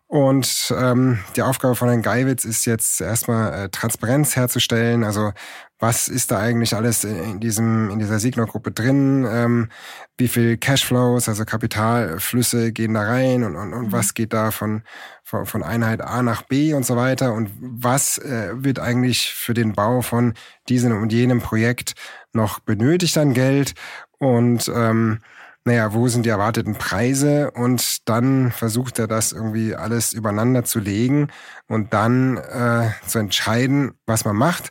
Und 0.08 0.74
ähm, 0.78 1.20
die 1.36 1.44
Aufgabe 1.44 1.76
von 1.76 1.90
Herrn 1.90 2.02
Geiwitz 2.02 2.46
ist 2.46 2.66
jetzt 2.66 3.02
erstmal 3.02 3.54
äh, 3.54 3.70
Transparenz 3.70 4.36
herzustellen. 4.36 5.04
Also 5.04 5.32
was 5.80 6.08
ist 6.08 6.32
da 6.32 6.40
eigentlich 6.40 6.74
alles 6.74 7.04
in 7.04 7.40
diesem 7.40 7.90
in 7.90 8.00
dieser 8.00 8.20
Signer-Gruppe 8.20 8.72
drin? 8.72 9.28
Ähm, 9.30 9.70
wie 10.18 10.30
viel 10.30 10.58
Cashflows, 10.58 11.28
also 11.28 11.44
Kapitalflüsse 11.44 12.72
gehen 12.72 12.94
da 12.94 13.02
rein 13.02 13.44
und, 13.44 13.56
und, 13.56 13.74
und 13.74 13.88
mhm. 13.88 13.92
was 13.92 14.14
geht 14.14 14.32
da 14.32 14.52
von, 14.52 14.84
von, 15.24 15.46
von 15.46 15.64
Einheit 15.64 16.02
A 16.02 16.24
nach 16.24 16.44
B 16.44 16.74
und 16.74 16.86
so 16.86 16.96
weiter? 16.96 17.34
Und 17.34 17.52
was 17.60 18.18
äh, 18.20 18.52
wird 18.56 18.80
eigentlich 18.80 19.34
für 19.34 19.54
den 19.54 19.74
Bau 19.74 20.02
von 20.02 20.34
diesem 20.70 21.02
und 21.02 21.12
jenem 21.12 21.42
Projekt 21.42 21.96
noch 22.32 22.60
benötigt 22.60 23.18
an 23.18 23.34
Geld? 23.34 23.74
Und 24.18 24.72
ähm, 24.74 25.20
naja, 25.68 25.94
wo 25.94 26.08
sind 26.08 26.28
die 26.28 26.30
erwarteten 26.30 26.76
Preise? 26.76 27.50
Und 27.50 28.08
dann 28.08 28.52
versucht 28.52 29.00
er 29.00 29.08
das 29.08 29.32
irgendwie 29.32 29.76
alles 29.76 30.14
übereinander 30.14 30.64
zu 30.64 30.80
legen 30.80 31.30
und 31.68 31.92
dann 31.92 32.38
äh, 32.38 32.92
zu 33.08 33.18
entscheiden, 33.18 33.94
was 34.06 34.26
man 34.26 34.36
macht. 34.36 34.70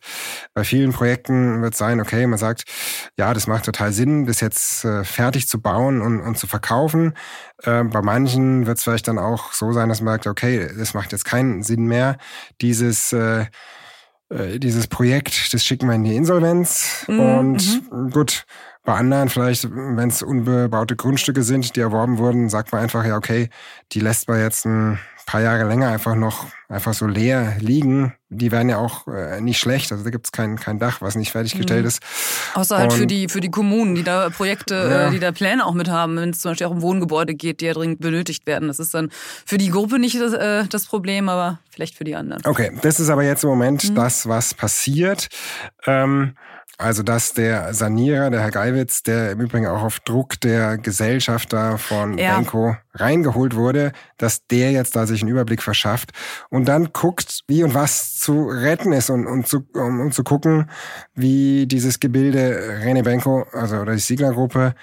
Bei 0.54 0.62
vielen 0.62 0.92
Projekten 0.92 1.62
wird 1.62 1.72
es 1.72 1.78
sein, 1.78 2.00
okay, 2.00 2.28
man 2.28 2.38
sagt, 2.38 2.62
ja, 3.18 3.34
das 3.34 3.48
macht 3.48 3.64
total 3.64 3.92
Sinn, 3.92 4.26
das 4.26 4.40
jetzt 4.40 4.84
äh, 4.84 5.02
fertig 5.02 5.48
zu 5.48 5.60
bauen 5.60 6.00
und, 6.00 6.20
und 6.20 6.38
zu 6.38 6.46
verkaufen. 6.46 7.14
Äh, 7.64 7.82
bei 7.82 8.00
manchen 8.00 8.66
wird 8.66 8.78
es 8.78 8.84
vielleicht 8.84 9.08
dann 9.08 9.18
auch 9.18 9.52
so 9.52 9.72
sein, 9.72 9.88
dass 9.88 10.00
man 10.00 10.14
sagt, 10.14 10.28
okay, 10.28 10.70
das 10.78 10.94
macht 10.94 11.10
jetzt 11.10 11.24
keinen 11.24 11.64
Sinn 11.64 11.86
mehr, 11.86 12.18
dieses 12.60 13.12
äh, 13.12 13.46
äh 14.30 14.60
dieses 14.60 14.86
Projekt, 14.86 15.52
das 15.52 15.64
schicken 15.64 15.88
wir 15.88 15.96
in 15.96 16.04
die 16.04 16.14
Insolvenz. 16.14 17.04
Mhm. 17.08 17.20
Und 17.20 17.90
mhm. 17.90 18.10
gut, 18.10 18.46
bei 18.84 18.94
anderen 18.94 19.30
vielleicht, 19.30 19.68
wenn 19.72 20.08
es 20.10 20.22
unbebaute 20.22 20.94
Grundstücke 20.94 21.42
sind, 21.42 21.74
die 21.74 21.80
erworben 21.80 22.18
wurden, 22.18 22.50
sagt 22.50 22.70
man 22.72 22.82
einfach, 22.82 23.04
ja, 23.04 23.16
okay, 23.16 23.48
die 23.92 24.00
lässt 24.00 24.28
man 24.28 24.38
jetzt 24.38 24.66
ein 24.66 24.98
paar 25.26 25.40
Jahre 25.40 25.69
länger 25.69 25.88
einfach 25.88 26.14
noch 26.14 26.47
einfach 26.69 26.95
so 26.95 27.07
leer 27.07 27.57
liegen. 27.61 28.14
Die 28.28 28.50
werden 28.50 28.69
ja 28.69 28.78
auch 28.78 29.07
äh, 29.07 29.40
nicht 29.40 29.59
schlecht. 29.59 29.93
Also 29.93 30.02
da 30.02 30.11
gibt's 30.11 30.33
kein, 30.33 30.57
kein 30.59 30.78
Dach, 30.78 31.00
was 31.00 31.14
nicht 31.14 31.33
fertiggestellt 31.33 31.83
mhm. 31.83 31.88
ist. 31.88 32.02
Außer 32.54 32.78
halt 32.78 32.93
Und, 32.93 32.99
für 32.99 33.07
die, 33.07 33.28
für 33.28 33.40
die 33.40 33.50
Kommunen, 33.50 33.95
die 33.95 34.02
da 34.02 34.31
Projekte, 34.31 34.75
ja. 34.75 35.09
äh, 35.09 35.11
die 35.11 35.21
da 35.21 35.33
Pläne 35.33 35.64
auch 35.64 35.75
mit 35.75 35.88
haben, 35.88 36.16
wenn 36.16 36.31
es 36.31 36.40
zum 36.40 36.50
Beispiel 36.50 36.66
auch 36.66 36.73
um 36.73 36.83
Wohngebäude 36.83 37.35
geht, 37.35 37.61
die 37.61 37.66
ja 37.66 37.75
dringend 37.75 38.00
benötigt 38.00 38.47
werden. 38.47 38.69
Das 38.69 38.78
ist 38.78 38.95
dann 38.95 39.11
für 39.47 39.59
die 39.59 39.71
Gruppe 39.71 39.99
nicht 39.99 40.21
das, 40.21 40.33
äh, 40.33 40.66
das 40.69 40.87
Problem, 40.87 41.28
aber 41.28 41.59
vielleicht 41.71 41.97
für 41.97 42.04
die 42.04 42.16
anderen. 42.16 42.43
Okay, 42.45 42.76
das 42.83 42.99
ist 42.99 43.09
aber 43.09 43.23
jetzt 43.23 43.45
im 43.45 43.50
Moment 43.50 43.90
mhm. 43.90 43.95
das, 43.95 44.28
was 44.28 44.54
passiert. 44.54 45.28
Ähm, 45.87 46.35
also, 46.76 47.04
dass 47.04 47.35
der 47.35 47.73
Sanierer, 47.73 48.31
der 48.31 48.40
Herr 48.40 48.50
Geiwitz, 48.50 49.04
der 49.04 49.33
im 49.33 49.40
Übrigen 49.40 49.66
auch 49.66 49.83
auf 49.83 50.00
Druck 50.00 50.40
der 50.40 50.76
Gesellschafter 50.76 51.78
von 51.78 52.19
ja. 52.19 52.35
Benko 52.35 52.76
reingeholt 52.95 53.54
wurde, 53.54 53.93
dass 54.19 54.47
der 54.49 54.73
jetzt 54.73 54.97
da 54.97 55.07
sich 55.07 55.13
einen 55.23 55.30
Überblick 55.30 55.62
verschafft 55.62 56.12
und 56.50 56.66
dann 56.66 56.92
guckt, 56.92 57.40
wie 57.47 57.62
und 57.62 57.75
was 57.75 58.18
zu 58.18 58.47
retten 58.49 58.92
ist 58.92 59.11
und, 59.11 59.26
und 59.26 59.47
zu, 59.47 59.66
um, 59.75 60.00
um 60.00 60.12
zu 60.12 60.25
gucken, 60.25 60.71
wie 61.14 61.66
dieses 61.66 62.00
Gebilde 62.00 62.80
René 62.85 63.02
Benko, 63.02 63.47
also 63.52 63.76
oder 63.76 63.94
die 63.94 64.00
Siegler-Gruppe, 64.00 64.75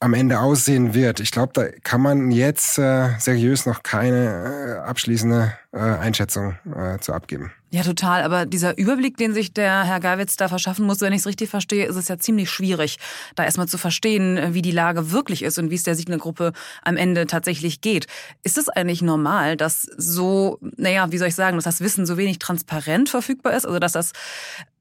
am 0.00 0.14
Ende 0.14 0.38
aussehen 0.38 0.94
wird. 0.94 1.20
Ich 1.20 1.32
glaube, 1.32 1.52
da 1.54 1.66
kann 1.82 2.00
man 2.00 2.30
jetzt 2.30 2.78
äh, 2.78 3.10
seriös 3.18 3.66
noch 3.66 3.82
keine 3.82 4.78
äh, 4.84 4.88
abschließende 4.88 5.52
äh, 5.72 5.78
Einschätzung 5.78 6.56
äh, 6.74 6.98
zu 6.98 7.12
abgeben. 7.12 7.52
Ja, 7.70 7.82
total. 7.82 8.22
Aber 8.22 8.46
dieser 8.46 8.78
Überblick, 8.78 9.16
den 9.16 9.34
sich 9.34 9.52
der 9.52 9.84
Herr 9.84 10.00
Geiwitz 10.00 10.36
da 10.36 10.48
verschaffen 10.48 10.86
muss, 10.86 11.00
wenn 11.00 11.12
ich 11.12 11.20
es 11.20 11.26
richtig 11.26 11.50
verstehe, 11.50 11.84
ist 11.84 11.96
es 11.96 12.08
ja 12.08 12.16
ziemlich 12.16 12.48
schwierig, 12.48 12.98
da 13.34 13.44
erstmal 13.44 13.68
zu 13.68 13.76
verstehen, 13.76 14.54
wie 14.54 14.62
die 14.62 14.70
Lage 14.70 15.10
wirklich 15.10 15.42
ist 15.42 15.58
und 15.58 15.70
wie 15.70 15.74
es 15.74 15.82
der 15.82 15.94
Siegner-Gruppe 15.94 16.52
am 16.82 16.96
Ende 16.96 17.26
tatsächlich 17.26 17.80
geht. 17.80 18.06
Ist 18.42 18.56
es 18.56 18.68
eigentlich 18.68 19.02
normal, 19.02 19.56
dass 19.56 19.82
so, 19.82 20.58
naja, 20.76 21.10
wie 21.10 21.18
soll 21.18 21.28
ich 21.28 21.34
sagen, 21.34 21.56
dass 21.56 21.64
das 21.64 21.80
Wissen 21.80 22.06
so 22.06 22.16
wenig 22.16 22.38
transparent 22.38 23.10
verfügbar 23.10 23.52
ist? 23.54 23.66
Also, 23.66 23.78
dass 23.80 23.92
das 23.92 24.12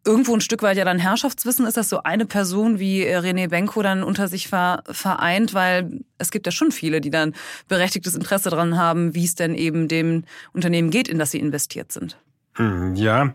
irgendwo 0.08 0.34
ein 0.34 0.42
Stück 0.42 0.64
weit 0.64 0.78
ja 0.78 0.86
dann 0.86 0.98
Herrschaftswissen 0.98 1.66
ist, 1.68 1.78
dass 1.78 1.90
so 1.90 2.02
eine 2.04 2.26
Person 2.26 2.80
wie 2.80 3.04
äh, 3.04 3.20
René 3.20 3.50
Benko 3.50 3.82
dann 3.84 4.04
unter 4.04 4.28
sich 4.28 4.48
vereint, 4.48 5.54
weil 5.54 6.00
es 6.18 6.32
gibt 6.32 6.46
ja 6.46 6.52
schon 6.52 6.72
viele, 6.72 7.02
die 7.02 7.12
dann 7.12 7.36
berechtigtes 7.68 8.16
Interesse 8.16 8.50
daran 8.50 8.78
haben, 8.78 9.14
wie 9.14 9.26
es 9.26 9.36
denn 9.36 9.54
eben 9.54 9.88
dem 9.88 10.24
Unternehmen 10.54 10.90
geht, 10.90 11.08
in 11.10 11.20
das 11.20 11.32
sie 11.32 11.40
investiert 11.40 11.92
sind. 11.92 12.18
Hm, 12.58 12.96
ja, 12.96 13.34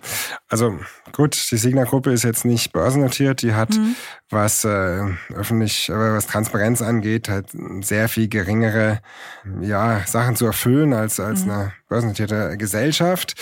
also 0.48 0.80
gut, 1.12 1.50
die 1.52 1.56
Signa-Gruppe 1.56 2.10
ist 2.10 2.24
jetzt 2.24 2.44
nicht 2.44 2.72
börsennotiert, 2.72 3.42
die 3.42 3.54
hat, 3.54 3.70
mhm. 3.70 3.94
was 4.30 4.64
äh, 4.64 5.04
öffentlich, 5.32 5.88
äh, 5.88 5.92
was 5.92 6.26
Transparenz 6.26 6.82
angeht, 6.82 7.28
halt 7.28 7.50
sehr 7.82 8.08
viel 8.08 8.28
geringere 8.28 9.00
ja, 9.60 10.04
Sachen 10.06 10.34
zu 10.34 10.46
erfüllen 10.46 10.92
als, 10.92 11.20
als 11.20 11.44
mhm. 11.44 11.50
eine 11.52 11.72
börsennotierte 11.88 12.56
Gesellschaft. 12.56 13.34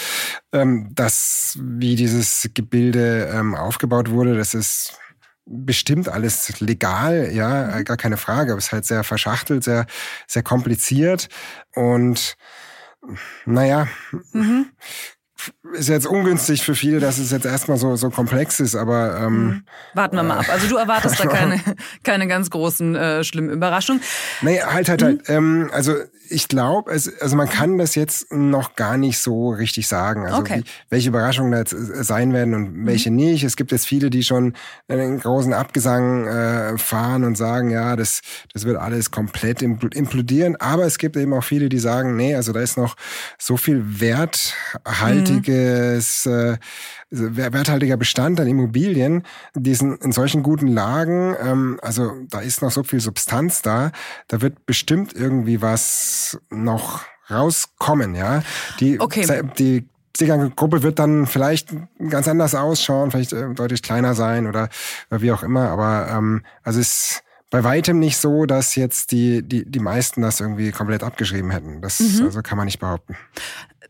Ähm, 0.53 0.91
das, 0.93 1.59
wie 1.59 1.97
dieses 1.97 2.51
Gebilde 2.53 3.31
ähm, 3.33 3.55
aufgebaut 3.55 4.11
wurde, 4.11 4.37
das 4.37 4.53
ist 4.53 4.99
bestimmt 5.47 6.11
alles 6.11 6.61
legal, 6.61 7.31
ja, 7.33 7.79
mhm. 7.79 7.85
gar 7.85 7.97
keine 7.97 8.19
Frage, 8.19 8.53
aber 8.53 8.59
es 8.59 8.67
ist 8.67 8.73
halt 8.73 8.85
sehr 8.85 9.03
verschachtelt, 9.03 9.65
sehr, 9.65 9.87
sehr 10.27 10.43
kompliziert 10.43 11.31
und 11.75 12.37
naja, 13.47 13.89
mhm 14.35 14.67
ist 15.73 15.89
jetzt 15.89 16.07
ungünstig 16.07 16.63
für 16.63 16.75
viele, 16.75 17.01
dass 17.01 17.19
es 17.19 17.31
jetzt 17.31 17.47
erstmal 17.47 17.77
so, 17.77 17.97
so 17.97 18.11
komplex 18.11 18.61
ist, 18.61 18.75
aber 18.75 19.19
ähm, 19.19 19.45
mhm. 19.45 19.65
warten 19.95 20.17
wir 20.17 20.23
mal 20.23 20.39
ab. 20.39 20.47
Also 20.51 20.69
du 20.69 20.77
erwartest 20.77 21.21
da 21.21 21.27
keine, 21.29 21.61
keine 22.03 22.27
ganz 22.27 22.51
großen 22.51 22.95
äh, 22.95 23.25
schlimmen 23.25 23.51
Überraschungen. 23.51 24.03
Nee, 24.43 24.61
halt, 24.61 24.89
halt, 24.89 25.03
halt. 25.03 25.29
Mhm. 25.29 25.35
Ähm, 25.35 25.71
also 25.73 25.95
ich 26.31 26.49
glaube, 26.49 26.91
also 26.91 27.37
man 27.37 27.49
kann 27.49 27.79
das 27.79 27.95
jetzt 27.95 28.33
noch 28.33 28.75
gar 28.77 28.97
nicht 28.97 29.19
so 29.19 29.51
richtig 29.51 29.87
sagen. 29.89 30.27
Also 30.27 30.39
okay. 30.39 30.61
wie, 30.61 30.65
welche 30.89 31.09
Überraschungen 31.09 31.53
da 31.53 31.59
jetzt 31.59 31.73
äh, 31.73 32.05
sein 32.05 32.33
werden 32.33 32.55
und 32.55 32.73
mhm. 32.73 32.87
welche 32.87 33.11
mhm. 33.11 33.17
nicht. 33.17 33.45
Es 33.45 33.57
gibt 33.57 33.73
jetzt 33.73 33.87
viele, 33.87 34.09
die 34.11 34.23
schon 34.23 34.55
einen 34.89 35.19
großen 35.19 35.53
Abgesang 35.53 36.27
äh, 36.27 36.79
fahren 36.79 37.25
und 37.25 37.37
sagen, 37.37 37.71
ja, 37.71 37.97
das, 37.97 38.21
das 38.53 38.65
wird 38.65 38.77
alles 38.77 39.11
komplett 39.11 39.63
implodieren. 39.63 40.55
Aber 40.57 40.85
es 40.85 40.99
gibt 40.99 41.17
eben 41.17 41.35
auch 41.35 41.45
viele, 41.45 41.69
die 41.69 41.81
sagen, 41.81 42.17
nee, 42.17 42.35
also 42.35 42.53
da 42.53 42.61
ist 42.61 42.77
noch 42.77 42.97
so 43.39 43.57
viel 43.57 44.01
werthaltiges 44.01 46.27
mhm. 46.27 46.33
äh, 46.33 46.59
werthaltiger 47.11 47.97
Bestand 47.97 48.41
an 48.41 48.47
Immobilien, 48.47 49.25
die 49.55 49.75
sind 49.75 50.03
in 50.05 50.13
solchen 50.13 50.43
guten 50.43 50.69
Lagen, 50.69 51.35
ähm, 51.43 51.79
also 51.83 52.13
da 52.29 52.41
ist 52.41 52.63
noch 52.63 52.71
so 52.71 52.83
viel 52.83 53.01
Substanz 53.01 53.63
da, 53.63 53.91
da 54.29 54.41
wird 54.41 54.67
bestimmt 54.67 55.13
irgendwie 55.15 55.61
was 55.61 56.39
noch 56.51 57.03
rauskommen, 57.31 58.15
ja. 58.15 58.43
Die, 58.79 59.01
okay. 59.01 59.43
die 59.59 59.89
die 60.19 60.27
Gruppe 60.27 60.83
wird 60.83 60.99
dann 60.99 61.27
vielleicht 61.27 61.71
ganz 62.11 62.29
anders 62.29 62.55
ausschauen, 62.55 63.11
vielleicht 63.11 63.33
äh, 63.33 63.55
deutlich 63.55 63.81
kleiner 63.81 64.15
sein 64.15 64.47
oder, 64.47 64.69
wie 65.09 65.33
auch 65.33 65.43
immer, 65.43 65.69
aber 65.71 66.09
ähm, 66.11 66.43
also 66.63 66.81
es 66.81 66.89
ist 66.89 67.23
bei 67.51 67.65
weitem 67.65 67.99
nicht 67.99 68.17
so, 68.17 68.47
dass 68.47 68.77
jetzt 68.77 69.11
die, 69.11 69.43
die, 69.43 69.69
die 69.69 69.81
meisten 69.81 70.23
das 70.23 70.41
irgendwie 70.41 70.71
komplett 70.71 71.03
abgeschrieben 71.03 71.51
hätten. 71.51 71.81
Das 71.81 71.99
mhm. 71.99 72.27
also 72.27 72.43
kann 72.43 72.57
man 72.57 72.67
nicht 72.67 72.79
behaupten. 72.79 73.17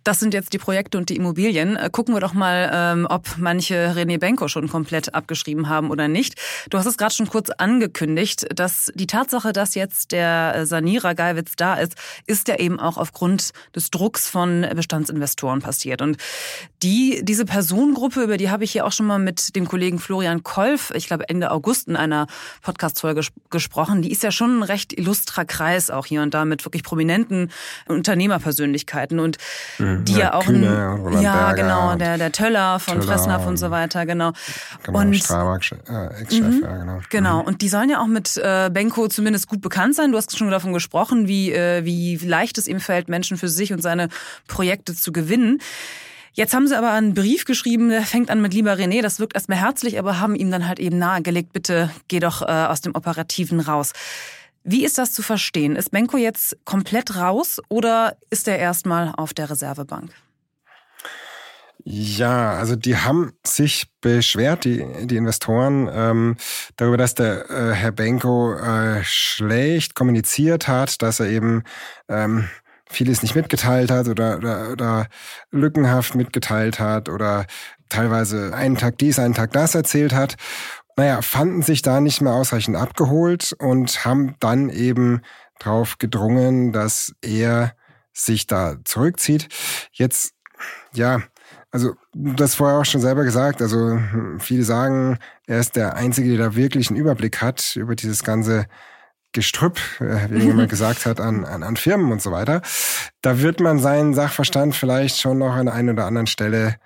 Das 0.02 0.19
sind 0.19 0.33
jetzt 0.33 0.54
die 0.54 0.59
Projekte 0.59 0.97
und 0.97 1.11
die 1.11 1.16
Immobilien. 1.16 1.76
Äh, 1.76 1.90
gucken 1.92 2.14
wir 2.14 2.21
doch 2.21 2.33
mal, 2.33 2.71
ähm, 2.73 3.07
ob 3.11 3.37
manche 3.37 3.92
René 3.95 4.19
Benko 4.19 4.49
schon 4.49 4.69
komplett 4.69 5.14
abgeschrieben 5.14 5.69
haben 5.69 5.90
oder 5.90 6.09
nicht. 6.09 6.37
Du 6.71 6.78
hast 6.78 6.87
es 6.87 6.97
gerade 6.97 7.14
schon 7.14 7.28
kurz 7.28 7.50
angekündigt, 7.50 8.47
dass 8.54 8.90
die 8.95 9.07
Tatsache, 9.07 9.52
dass 9.52 9.75
jetzt 9.75 10.12
der 10.12 10.64
Sanierer 10.64 11.14
Geiwitz 11.14 11.52
da 11.57 11.75
ist, 11.75 11.97
ist 12.26 12.49
ja 12.49 12.57
eben 12.59 12.80
auch 12.80 12.97
aufgrund 12.97 13.50
des 13.76 13.90
Drucks 13.90 14.26
von 14.26 14.66
Bestandsinvestoren 14.75 15.61
passiert. 15.61 16.00
Und 16.00 16.16
die, 16.83 17.21
diese 17.23 17.45
Personengruppe, 17.45 18.23
über 18.23 18.38
die 18.38 18.49
habe 18.49 18.64
ich 18.64 18.73
hier 18.73 18.87
auch 18.87 18.92
schon 18.92 19.07
mal 19.07 19.19
mit 19.19 19.54
dem 19.54 19.69
Kollegen 19.69 19.99
Florian 19.99 20.42
Kolf, 20.42 20.92
ich 20.95 21.09
glaube 21.09 21.28
Ende 21.28 21.50
August 21.50 21.88
in 21.88 21.97
einer 21.97 22.26
Podcast-Folge 22.62 23.21
gesprochen, 23.50 24.00
die 24.00 24.11
ist 24.11 24.23
ja 24.23 24.30
schon 24.30 24.61
ein 24.61 24.62
recht 24.62 24.99
illustrer 24.99 25.45
Kreis 25.45 25.90
auch 25.90 26.07
hier 26.07 26.23
und 26.23 26.33
da 26.33 26.47
mit 26.47 26.64
wirklich 26.64 26.83
prominenten 26.83 27.50
Unternehmerpersönlichkeiten. 27.87 29.21
Und 29.21 29.37
mhm 29.78 29.89
die 29.99 30.14
ja, 30.14 30.35
auch 30.35 30.44
Kühne, 30.44 30.99
ein, 31.06 31.23
ja 31.23 31.52
genau 31.52 31.94
der 31.97 32.18
der 32.18 32.32
Töller 32.32 32.78
von 32.78 33.00
Töller 33.00 33.12
Fressnapf 33.12 33.47
und 33.47 33.56
so 33.56 33.70
weiter 33.70 34.06
genau, 34.06 34.32
genau 34.82 34.99
und 34.99 35.16
Strabag, 35.16 35.61
äh, 35.88 36.23
Ex-Chef 36.23 36.40
mhm, 36.40 36.62
ja 36.62 36.76
genau. 36.76 37.00
Genau 37.11 37.40
mhm. 37.40 37.49
und 37.49 37.62
die 37.62 37.68
sollen 37.68 37.90
ja 37.90 38.00
auch 38.00 38.06
mit 38.06 38.37
äh, 38.37 38.70
Benko 38.73 39.09
zumindest 39.09 39.49
gut 39.49 39.61
bekannt 39.61 39.94
sein. 39.94 40.12
Du 40.12 40.18
hast 40.18 40.37
schon 40.37 40.50
davon 40.50 40.73
gesprochen 40.73 41.28
wie 41.28 41.52
äh, 41.52 41.85
wie 41.85 42.16
leicht 42.16 42.59
es 42.59 42.66
ihm 42.66 42.80
fällt 42.80 43.09
Menschen 43.09 43.37
für 43.37 43.49
sich 43.49 43.73
und 43.73 43.82
seine 43.82 44.09
Projekte 44.49 44.94
zu 44.94 45.12
gewinnen. 45.12 45.59
Jetzt 46.32 46.54
haben 46.54 46.68
sie 46.68 46.78
aber 46.78 46.92
einen 46.92 47.14
Brief 47.14 47.44
geschrieben, 47.44 47.88
der 47.88 48.02
fängt 48.02 48.30
an 48.30 48.40
mit 48.40 48.54
Lieber 48.54 48.75
René, 48.75 49.02
das 49.02 49.18
wirkt 49.18 49.35
erstmal 49.35 49.59
herzlich, 49.59 49.99
aber 49.99 50.20
haben 50.20 50.37
ihm 50.37 50.50
dann 50.50 50.68
halt 50.68 50.78
eben 50.78 50.97
nahegelegt, 50.97 51.52
bitte 51.52 51.90
geh 52.06 52.20
doch 52.20 52.42
äh, 52.42 52.47
aus 52.47 52.80
dem 52.80 52.94
Operativen 52.94 53.59
raus. 53.59 53.92
Wie 54.62 54.85
ist 54.85 54.99
das 54.99 55.12
zu 55.12 55.23
verstehen? 55.23 55.76
Ist 55.76 55.90
Benko 55.90 56.17
jetzt 56.17 56.57
komplett 56.64 57.17
raus 57.17 57.61
oder 57.69 58.17
ist 58.31 58.47
er 58.47 58.59
erstmal 58.59 59.12
auf 59.17 59.33
der 59.33 59.50
Reservebank? 59.50 60.11
Ja, 61.85 62.52
also 62.52 62.76
die 62.76 62.97
haben 62.97 63.33
sich 63.45 63.87
beschwert, 64.02 64.64
die, 64.64 64.85
die 65.07 65.17
Investoren, 65.17 65.88
ähm, 65.90 66.37
darüber, 66.76 66.99
dass 66.99 67.14
der 67.14 67.49
äh, 67.50 67.73
Herr 67.73 67.93
Benko 67.93 68.55
äh, 68.55 69.02
schlecht 69.02 69.95
kommuniziert 69.95 70.69
hat, 70.69 71.00
dass 71.00 71.21
er 71.21 71.29
eben 71.29 71.62
ähm, 72.09 72.49
vieles 72.90 73.23
nicht 73.23 73.35
mitgeteilt 73.35 73.90
hat 73.90 74.09
oder, 74.09 74.37
oder, 74.37 74.73
oder 74.73 75.07
lückenhaft 75.50 76.14
mitgeteilt 76.14 76.81
hat 76.81 77.09
oder 77.09 77.47
teilweise 77.88 78.55
einen 78.55 78.76
Tag 78.76 78.99
dies, 78.99 79.19
einen 79.19 79.35
Tag 79.35 79.52
das 79.52 79.75
erzählt 79.75 80.12
hat. 80.12 80.37
Naja, 81.00 81.23
fanden 81.23 81.62
sich 81.62 81.80
da 81.80 81.99
nicht 82.02 82.21
mehr 82.21 82.35
ausreichend 82.35 82.76
abgeholt 82.76 83.57
und 83.59 84.04
haben 84.04 84.35
dann 84.38 84.69
eben 84.69 85.23
drauf 85.59 85.97
gedrungen, 85.97 86.73
dass 86.73 87.14
er 87.23 87.73
sich 88.12 88.47
da 88.47 88.76
zurückzieht. 88.85 89.49
Jetzt, 89.92 90.35
ja, 90.92 91.23
also 91.71 91.95
das 92.12 92.54
vorher 92.54 92.80
auch 92.80 92.85
schon 92.85 93.00
selber 93.00 93.25
gesagt. 93.25 93.62
Also 93.62 93.99
viele 94.40 94.62
sagen, 94.62 95.16
er 95.47 95.61
ist 95.61 95.75
der 95.75 95.95
Einzige, 95.95 96.37
der 96.37 96.50
da 96.50 96.54
wirklich 96.54 96.90
einen 96.90 97.00
Überblick 97.00 97.40
hat 97.40 97.76
über 97.76 97.97
dieses 97.97 98.23
ganze 98.23 98.66
Gestrüpp, 99.33 99.80
äh, 100.00 100.28
wie 100.28 100.45
jemand 100.49 100.69
gesagt 100.69 101.07
hat, 101.07 101.19
an, 101.19 101.47
an, 101.47 101.62
an 101.62 101.76
Firmen 101.76 102.12
und 102.12 102.21
so 102.21 102.30
weiter. 102.30 102.61
Da 103.23 103.40
wird 103.40 103.61
man 103.61 103.78
seinen 103.78 104.12
Sachverstand 104.12 104.75
vielleicht 104.75 105.19
schon 105.19 105.38
noch 105.38 105.54
an 105.54 105.71
einer 105.71 105.92
oder 105.92 106.04
anderen 106.04 106.26
Stelle 106.26 106.76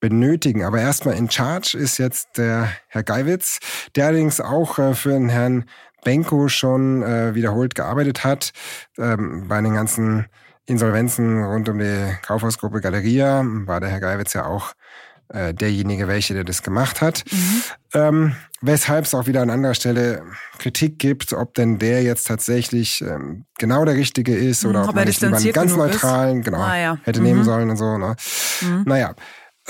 benötigen. 0.00 0.64
Aber 0.64 0.80
erstmal 0.80 1.16
in 1.16 1.30
Charge 1.30 1.76
ist 1.78 1.98
jetzt 1.98 2.38
der 2.38 2.70
Herr 2.88 3.02
Geiwitz, 3.02 3.58
der 3.94 4.06
allerdings 4.06 4.40
auch 4.40 4.78
äh, 4.78 4.94
für 4.94 5.10
den 5.10 5.28
Herrn 5.28 5.64
Benko 6.04 6.48
schon 6.48 7.02
äh, 7.02 7.34
wiederholt 7.34 7.74
gearbeitet 7.74 8.24
hat, 8.24 8.52
ähm, 8.98 9.46
bei 9.48 9.60
den 9.60 9.74
ganzen 9.74 10.26
Insolvenzen 10.66 11.42
rund 11.44 11.68
um 11.68 11.78
die 11.78 12.16
Kaufhausgruppe 12.22 12.80
Galeria 12.80 13.42
war 13.44 13.80
der 13.80 13.90
Herr 13.90 14.00
Geiwitz 14.00 14.32
ja 14.34 14.46
auch 14.46 14.72
äh, 15.32 15.54
derjenige, 15.54 16.08
welche 16.08 16.34
der 16.34 16.44
das 16.44 16.62
gemacht 16.62 17.00
hat. 17.00 17.24
Mhm. 17.30 17.62
Ähm, 17.94 18.36
weshalb 18.60 19.04
es 19.04 19.14
auch 19.14 19.26
wieder 19.26 19.42
an 19.42 19.50
anderer 19.50 19.74
Stelle 19.74 20.22
Kritik 20.58 20.98
gibt, 20.98 21.32
ob 21.32 21.54
denn 21.54 21.78
der 21.78 22.02
jetzt 22.02 22.26
tatsächlich 22.26 23.02
ähm, 23.02 23.44
genau 23.58 23.84
der 23.84 23.94
Richtige 23.94 24.34
ist 24.34 24.64
oder 24.64 24.80
mhm, 24.80 24.84
ob, 24.84 24.88
ob 24.90 24.96
man 24.96 25.06
nicht 25.06 25.20
lieber 25.20 25.36
einen 25.36 25.52
ganz 25.52 25.76
neutralen 25.76 26.42
genau, 26.42 26.58
ah, 26.58 26.76
ja. 26.76 26.98
hätte 27.02 27.20
mhm. 27.20 27.26
nehmen 27.26 27.44
sollen 27.44 27.70
und 27.70 27.76
so. 27.76 27.98
Ne? 27.98 28.16
Mhm. 28.60 28.82
Naja, 28.86 29.14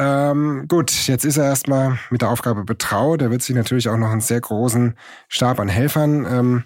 ähm, 0.01 0.65
gut, 0.67 0.91
jetzt 1.07 1.27
ist 1.27 1.37
er 1.37 1.45
erstmal 1.45 1.99
mit 2.09 2.23
der 2.23 2.31
Aufgabe 2.31 2.65
betraut. 2.65 3.21
Er 3.21 3.31
wird 3.31 3.43
sich 3.43 3.55
natürlich 3.55 3.91
auch 3.91 3.99
noch 3.99 4.11
einen 4.11 4.23
sehr 4.23 4.41
großen 4.41 4.95
Stab 5.29 5.61
an 5.61 5.69
Helfern 5.69 6.25
ähm, 6.25 6.65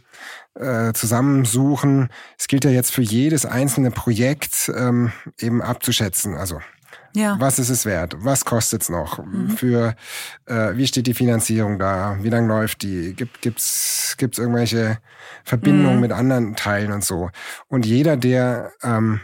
äh, 0.55 0.93
zusammensuchen. 0.93 2.11
Es 2.39 2.47
gilt 2.47 2.65
ja 2.65 2.71
jetzt 2.71 2.93
für 2.93 3.03
jedes 3.03 3.45
einzelne 3.45 3.91
Projekt 3.91 4.71
ähm, 4.77 5.11
eben 5.41 5.63
abzuschätzen. 5.63 6.37
Also 6.37 6.61
ja. 7.17 7.37
Was 7.39 7.61
ist 7.61 7.71
es 7.71 7.87
wert? 7.87 8.17
Was 8.19 8.45
kostet 8.45 8.83
es 8.83 8.89
noch? 8.89 9.25
Mhm. 9.25 9.51
Für 9.51 9.95
äh, 10.47 10.77
wie 10.77 10.87
steht 10.87 11.07
die 11.07 11.15
Finanzierung 11.15 11.79
da? 11.79 12.17
Wie 12.21 12.29
lange 12.29 12.49
läuft 12.49 12.83
die? 12.83 13.15
Gibt 13.15 13.41
gibt's 13.41 14.17
gibt's 14.19 14.39
irgendwelche 14.39 14.99
Verbindungen 15.45 15.97
mhm. 15.97 16.01
mit 16.01 16.13
anderen 16.13 16.57
Teilen 16.57 16.91
und 16.91 17.05
so? 17.05 17.31
Und 17.69 17.87
jeder, 17.87 18.17
der 18.17 18.73
ähm, 18.83 19.21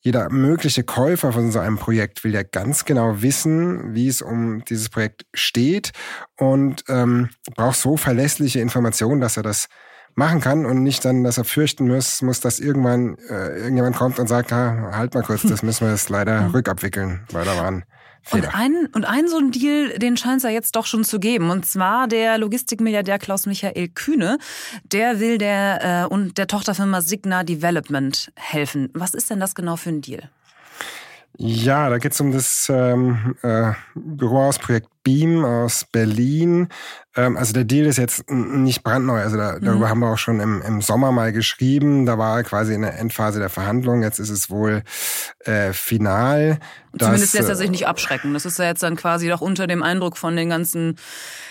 jeder 0.00 0.30
mögliche 0.30 0.82
Käufer 0.82 1.32
von 1.32 1.52
so 1.52 1.58
einem 1.58 1.76
Projekt 1.76 2.24
will 2.24 2.34
ja 2.34 2.42
ganz 2.42 2.84
genau 2.84 3.20
wissen, 3.20 3.94
wie 3.94 4.08
es 4.08 4.22
um 4.22 4.64
dieses 4.64 4.88
Projekt 4.88 5.26
steht 5.34 5.92
und 6.38 6.84
ähm, 6.88 7.28
braucht 7.54 7.76
so 7.76 7.96
verlässliche 7.96 8.60
Informationen, 8.60 9.20
dass 9.20 9.36
er 9.36 9.42
das 9.42 9.68
machen 10.14 10.40
kann 10.40 10.66
und 10.66 10.82
nicht 10.82 11.04
dann, 11.04 11.22
dass 11.22 11.38
er 11.38 11.44
fürchten 11.44 11.86
muss, 11.86 12.22
muss, 12.22 12.40
dass 12.40 12.60
irgendwann 12.60 13.16
äh, 13.28 13.58
irgendjemand 13.58 13.96
kommt 13.96 14.18
und 14.18 14.26
sagt, 14.26 14.52
ah, 14.52 14.90
halt 14.92 15.14
mal 15.14 15.22
kurz, 15.22 15.42
das 15.42 15.62
müssen 15.62 15.86
wir 15.86 15.92
jetzt 15.92 16.08
leider 16.08 16.50
rückabwickeln, 16.54 17.26
weil 17.30 17.44
da 17.44 17.56
waren 17.56 17.84
Fehler. 18.22 18.48
Und 18.48 18.54
ein, 18.54 18.86
und 18.94 19.04
ein 19.04 19.28
so 19.28 19.38
ein 19.38 19.50
Deal, 19.50 19.98
den 19.98 20.16
scheint 20.16 20.38
es 20.38 20.42
ja 20.42 20.50
jetzt 20.50 20.76
doch 20.76 20.86
schon 20.86 21.04
zu 21.04 21.18
geben. 21.20 21.50
Und 21.50 21.66
zwar 21.66 22.08
der 22.08 22.38
Logistikmilliardär 22.38 23.18
Klaus-Michael 23.18 23.88
Kühne. 23.88 24.38
Der 24.84 25.20
will 25.20 25.38
der, 25.38 26.04
äh, 26.04 26.12
und 26.12 26.38
der 26.38 26.46
Tochterfirma 26.46 27.00
Signa 27.00 27.44
Development 27.44 28.32
helfen. 28.36 28.90
Was 28.94 29.14
ist 29.14 29.30
denn 29.30 29.40
das 29.40 29.54
genau 29.54 29.76
für 29.76 29.90
ein 29.90 30.00
Deal? 30.00 30.30
Ja, 31.42 31.88
da 31.88 31.98
geht 31.98 32.12
es 32.12 32.20
um 32.20 32.32
das 32.32 32.68
ähm, 32.70 33.34
äh, 33.42 33.72
Bürohausprojekt 33.94 34.88
Beam 35.02 35.44
aus 35.44 35.86
Berlin. 35.90 36.68
Ähm, 37.20 37.36
also 37.36 37.52
der 37.52 37.64
Deal 37.64 37.86
ist 37.86 37.98
jetzt 37.98 38.30
nicht 38.30 38.82
brandneu. 38.82 39.20
Also 39.20 39.36
da, 39.36 39.56
mhm. 39.56 39.64
darüber 39.64 39.88
haben 39.90 40.00
wir 40.00 40.08
auch 40.08 40.18
schon 40.18 40.40
im, 40.40 40.62
im 40.62 40.80
Sommer 40.80 41.12
mal 41.12 41.32
geschrieben. 41.32 42.06
Da 42.06 42.16
war 42.16 42.42
quasi 42.42 42.72
in 42.72 42.82
der 42.82 42.98
Endphase 42.98 43.38
der 43.38 43.50
Verhandlungen. 43.50 44.02
Jetzt 44.02 44.18
ist 44.18 44.30
es 44.30 44.48
wohl 44.48 44.82
äh, 45.40 45.72
final. 45.74 46.58
Zumindest 46.98 47.34
lässt 47.34 47.48
er 47.48 47.56
sich 47.56 47.70
nicht 47.70 47.86
abschrecken. 47.86 48.32
Das 48.32 48.46
ist 48.46 48.58
ja 48.58 48.64
jetzt 48.64 48.82
dann 48.82 48.96
quasi 48.96 49.28
doch 49.28 49.42
unter 49.42 49.66
dem 49.66 49.82
Eindruck 49.82 50.16
von 50.16 50.34
den 50.34 50.48
ganzen, 50.48 50.96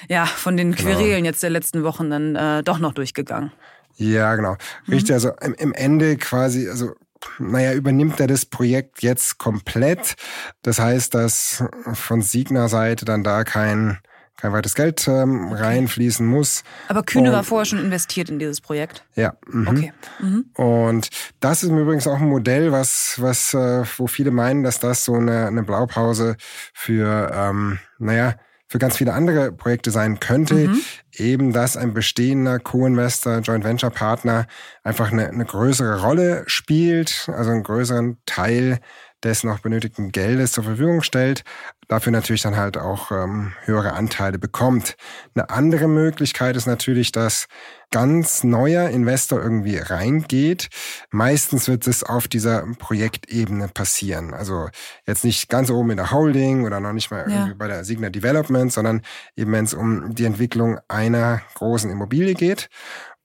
ja, 0.07 0.25
von 0.25 0.57
den 0.57 0.71
genau. 0.71 0.89
Querelen 0.89 1.23
jetzt 1.23 1.43
der 1.43 1.51
letzten 1.51 1.83
Wochen 1.83 2.09
dann 2.09 2.35
äh, 2.35 2.63
doch 2.63 2.79
noch 2.79 2.93
durchgegangen. 2.93 3.51
Ja, 3.95 4.35
genau. 4.35 4.57
Richtig, 4.87 5.09
mhm. 5.09 5.13
also 5.13 5.31
im, 5.41 5.53
im 5.53 5.73
Ende 5.73 6.17
quasi, 6.17 6.67
also 6.67 6.93
naja, 7.37 7.73
übernimmt 7.73 8.19
er 8.19 8.27
das 8.27 8.45
Projekt 8.45 9.03
jetzt 9.03 9.37
komplett. 9.37 10.15
Das 10.61 10.79
heißt, 10.79 11.13
dass 11.13 11.63
von 11.93 12.21
Signer 12.21 12.69
Seite 12.69 13.05
dann 13.05 13.23
da 13.23 13.43
kein, 13.43 13.99
kein 14.39 14.53
weiteres 14.53 14.75
Geld 14.75 15.07
ähm, 15.07 15.51
reinfließen 15.51 16.25
muss. 16.25 16.63
Aber 16.87 17.03
Kühne 17.03 17.29
und, 17.29 17.35
war 17.35 17.43
vorher 17.43 17.65
schon 17.65 17.79
investiert 17.79 18.29
in 18.29 18.39
dieses 18.39 18.61
Projekt. 18.61 19.03
Ja. 19.15 19.33
Mhm. 19.47 19.67
Okay. 19.67 19.93
Mhm. 20.19 20.45
Und 20.55 21.09
das 21.39 21.63
ist 21.63 21.69
übrigens 21.69 22.07
auch 22.07 22.19
ein 22.19 22.29
Modell, 22.29 22.71
was, 22.71 23.15
was, 23.17 23.53
äh, 23.53 23.83
wo 23.97 24.07
viele 24.07 24.31
meinen, 24.31 24.63
dass 24.63 24.79
das 24.79 25.05
so 25.05 25.15
eine, 25.15 25.47
eine 25.47 25.63
Blaupause 25.63 26.37
für, 26.73 27.31
ähm, 27.33 27.79
naja, 27.97 28.35
für 28.69 28.77
ganz 28.77 28.97
viele 28.97 29.13
andere 29.13 29.51
Projekte 29.51 29.89
sein 29.89 30.19
könnte, 30.19 30.67
mhm. 30.69 30.81
eben 31.13 31.53
dass 31.53 31.75
ein 31.75 31.93
bestehender 31.93 32.59
Co-Investor, 32.59 33.39
Joint 33.39 33.63
Venture 33.63 33.89
Partner 33.89 34.45
einfach 34.83 35.11
eine, 35.11 35.27
eine 35.27 35.45
größere 35.45 36.01
Rolle 36.01 36.43
spielt, 36.45 37.29
also 37.35 37.49
einen 37.49 37.63
größeren 37.63 38.19
Teil 38.27 38.79
des 39.23 39.43
noch 39.43 39.59
benötigten 39.59 40.11
Geldes 40.11 40.53
zur 40.53 40.63
Verfügung 40.63 41.01
stellt, 41.01 41.43
dafür 41.87 42.11
natürlich 42.11 42.41
dann 42.41 42.55
halt 42.55 42.77
auch 42.77 43.11
ähm, 43.11 43.53
höhere 43.65 43.93
Anteile 43.93 44.39
bekommt. 44.39 44.95
Eine 45.35 45.49
andere 45.49 45.87
Möglichkeit 45.87 46.55
ist 46.55 46.67
natürlich, 46.67 47.11
dass 47.11 47.47
ganz 47.91 48.43
neuer 48.43 48.89
Investor 48.89 49.41
irgendwie 49.41 49.77
reingeht. 49.77 50.69
Meistens 51.09 51.67
wird 51.67 51.87
es 51.87 52.03
auf 52.03 52.27
dieser 52.27 52.65
Projektebene 52.77 53.67
passieren. 53.67 54.33
Also 54.33 54.69
jetzt 55.07 55.25
nicht 55.25 55.49
ganz 55.49 55.71
oben 55.71 55.91
in 55.91 55.97
der 55.97 56.11
Holding 56.11 56.65
oder 56.65 56.79
noch 56.79 56.93
nicht 56.93 57.09
mal 57.11 57.21
irgendwie 57.21 57.49
ja. 57.49 57.55
bei 57.57 57.67
der 57.67 57.83
Signa 57.83 58.09
Development, 58.09 58.71
sondern 58.71 59.01
eben 59.35 59.51
wenn 59.51 59.65
es 59.65 59.73
um 59.73 60.13
die 60.13 60.25
Entwicklung 60.25 60.79
einer 60.87 61.41
großen 61.55 61.89
Immobilie 61.89 62.35
geht. 62.35 62.69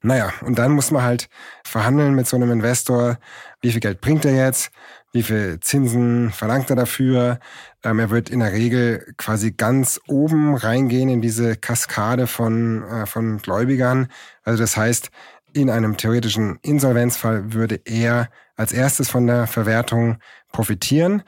Naja, 0.04 0.32
und 0.42 0.58
dann 0.58 0.72
muss 0.72 0.90
man 0.90 1.02
halt 1.02 1.28
verhandeln 1.64 2.14
mit 2.14 2.26
so 2.26 2.36
einem 2.36 2.50
Investor, 2.50 3.18
wie 3.62 3.70
viel 3.72 3.80
Geld 3.80 4.02
bringt 4.02 4.26
er 4.26 4.34
jetzt, 4.34 4.70
wie 5.14 5.22
viel 5.22 5.60
Zinsen 5.60 6.30
verlangt 6.30 6.70
er 6.70 6.76
dafür. 6.76 7.38
Ähm, 7.84 8.00
er 8.00 8.10
wird 8.10 8.28
in 8.28 8.40
der 8.40 8.52
Regel 8.52 9.14
quasi 9.16 9.52
ganz 9.52 10.00
oben 10.08 10.56
reingehen 10.56 11.08
in 11.08 11.22
diese 11.22 11.56
Kaskade 11.56 12.26
von, 12.26 12.82
äh, 12.82 13.06
von 13.06 13.38
Gläubigern. 13.38 14.08
Also 14.42 14.60
das 14.62 14.76
heißt, 14.76 15.10
in 15.52 15.70
einem 15.70 15.96
theoretischen 15.96 16.58
Insolvenzfall 16.62 17.52
würde 17.52 17.80
er 17.84 18.28
als 18.56 18.72
erstes 18.72 19.08
von 19.08 19.28
der 19.28 19.46
Verwertung 19.46 20.18
profitieren. 20.50 21.22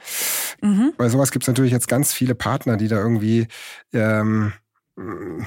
Mhm. 0.61 0.91
Bei 0.97 1.07
sowas 1.07 1.31
gibt 1.31 1.43
es 1.43 1.47
natürlich 1.47 1.71
jetzt 1.71 1.87
ganz 1.87 2.11
viele 2.11 2.35
Partner, 2.35 2.75
die 2.75 2.89
da 2.89 2.97
irgendwie 2.97 3.47
ähm, 3.93 4.51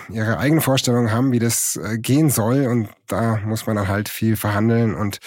ihre 0.08 0.38
eigene 0.38 0.62
Vorstellung 0.62 1.10
haben, 1.10 1.32
wie 1.32 1.38
das 1.40 1.76
äh, 1.76 1.98
gehen 1.98 2.30
soll. 2.30 2.66
Und 2.68 2.88
da 3.06 3.36
muss 3.44 3.66
man 3.66 3.76
dann 3.76 3.88
halt 3.88 4.08
viel 4.08 4.36
verhandeln 4.36 4.94
und, 4.94 5.18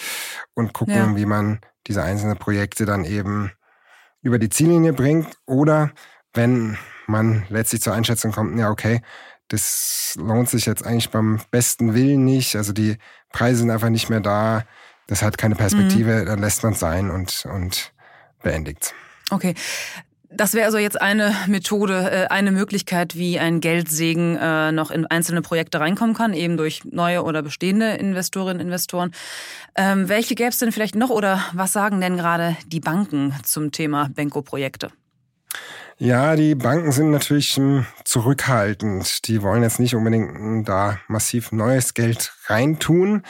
und 0.54 0.72
gucken, 0.72 0.94
ja. 0.94 1.16
wie 1.16 1.26
man 1.26 1.60
diese 1.86 2.02
einzelnen 2.02 2.38
Projekte 2.38 2.86
dann 2.86 3.04
eben 3.04 3.52
über 4.22 4.38
die 4.38 4.48
Ziellinie 4.48 4.92
bringt 4.92 5.28
oder 5.46 5.90
wenn 6.32 6.78
man 7.06 7.44
letztlich 7.48 7.82
zur 7.82 7.94
Einschätzung 7.94 8.32
kommt, 8.32 8.58
ja, 8.58 8.70
okay, 8.70 9.02
das 9.48 10.16
lohnt 10.18 10.48
sich 10.48 10.66
jetzt 10.66 10.84
eigentlich 10.84 11.10
beim 11.10 11.40
besten 11.50 11.94
Willen 11.94 12.24
nicht, 12.24 12.56
also 12.56 12.72
die 12.72 12.96
Preise 13.30 13.60
sind 13.60 13.70
einfach 13.70 13.90
nicht 13.90 14.08
mehr 14.08 14.20
da, 14.20 14.64
das 15.06 15.22
hat 15.22 15.36
keine 15.36 15.54
Perspektive, 15.54 16.22
mhm. 16.22 16.26
dann 16.26 16.38
lässt 16.38 16.62
man 16.62 16.72
es 16.72 16.80
sein 16.80 17.10
und, 17.10 17.46
und 17.52 17.92
beendigt. 18.42 18.94
Okay. 19.30 19.54
Das 20.36 20.54
wäre 20.54 20.66
also 20.66 20.78
jetzt 20.78 21.00
eine 21.00 21.34
Methode, 21.46 22.10
äh, 22.10 22.26
eine 22.26 22.50
Möglichkeit, 22.50 23.16
wie 23.16 23.38
ein 23.38 23.60
Geldsegen 23.60 24.36
äh, 24.36 24.72
noch 24.72 24.90
in 24.90 25.06
einzelne 25.06 25.42
Projekte 25.42 25.80
reinkommen 25.80 26.14
kann, 26.14 26.34
eben 26.34 26.56
durch 26.56 26.82
neue 26.84 27.22
oder 27.22 27.42
bestehende 27.42 27.92
Investorinnen 27.94 28.60
und 28.60 28.66
Investoren. 28.66 29.12
Ähm, 29.76 30.08
welche 30.08 30.34
gäbe 30.34 30.50
es 30.50 30.58
denn 30.58 30.72
vielleicht 30.72 30.94
noch 30.94 31.10
oder 31.10 31.40
was 31.52 31.72
sagen 31.72 32.00
denn 32.00 32.16
gerade 32.16 32.56
die 32.66 32.80
Banken 32.80 33.34
zum 33.44 33.70
Thema 33.72 34.10
Benko-Projekte? 34.12 34.90
Ja, 35.98 36.34
die 36.34 36.56
Banken 36.56 36.90
sind 36.90 37.10
natürlich 37.12 37.54
hm, 37.54 37.86
zurückhaltend. 38.04 39.28
Die 39.28 39.42
wollen 39.42 39.62
jetzt 39.62 39.78
nicht 39.78 39.94
unbedingt 39.94 40.34
hm, 40.34 40.64
da 40.64 40.98
massiv 41.06 41.52
neues 41.52 41.94
Geld 41.94 42.32
reintun. 42.46 43.22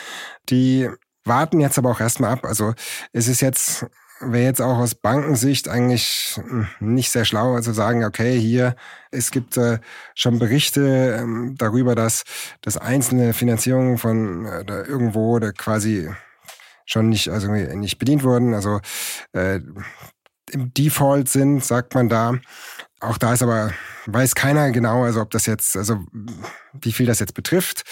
Die 0.48 0.88
warten 1.24 1.60
jetzt 1.60 1.78
aber 1.78 1.90
auch 1.90 2.00
erstmal 2.00 2.32
ab. 2.32 2.44
Also 2.44 2.74
es 3.12 3.28
ist 3.28 3.42
jetzt 3.42 3.86
wäre 4.20 4.44
jetzt 4.44 4.60
auch 4.62 4.78
aus 4.78 4.94
Bankensicht 4.94 5.68
eigentlich 5.68 6.36
hm, 6.36 6.68
nicht 6.80 7.10
sehr 7.10 7.24
schlau, 7.24 7.54
also 7.54 7.72
sagen, 7.72 8.04
okay, 8.04 8.38
hier, 8.38 8.76
es 9.10 9.30
gibt 9.30 9.56
äh, 9.56 9.78
schon 10.14 10.38
Berichte 10.38 11.16
ähm, 11.20 11.54
darüber, 11.58 11.94
dass, 11.94 12.24
dass 12.60 12.76
einzelne 12.76 13.32
Finanzierungen 13.32 13.98
von 13.98 14.46
äh, 14.46 14.64
da 14.64 14.84
irgendwo 14.84 15.38
da 15.38 15.52
quasi 15.52 16.10
schon 16.86 17.08
nicht, 17.08 17.28
also 17.28 17.50
nicht 17.50 17.98
bedient 17.98 18.22
wurden, 18.24 18.54
also 18.54 18.80
äh, 19.32 19.60
im 20.52 20.72
Default 20.74 21.28
sind, 21.28 21.64
sagt 21.64 21.94
man 21.94 22.08
da. 22.08 22.34
Auch 23.04 23.18
da 23.18 23.34
ist 23.34 23.42
aber, 23.42 23.72
weiß 24.06 24.34
keiner 24.34 24.70
genau, 24.70 25.04
also 25.04 25.20
ob 25.20 25.30
das 25.30 25.46
jetzt, 25.46 25.76
also 25.76 26.00
wie 26.72 26.92
viel 26.92 27.06
das 27.06 27.18
jetzt 27.18 27.34
betrifft. 27.34 27.82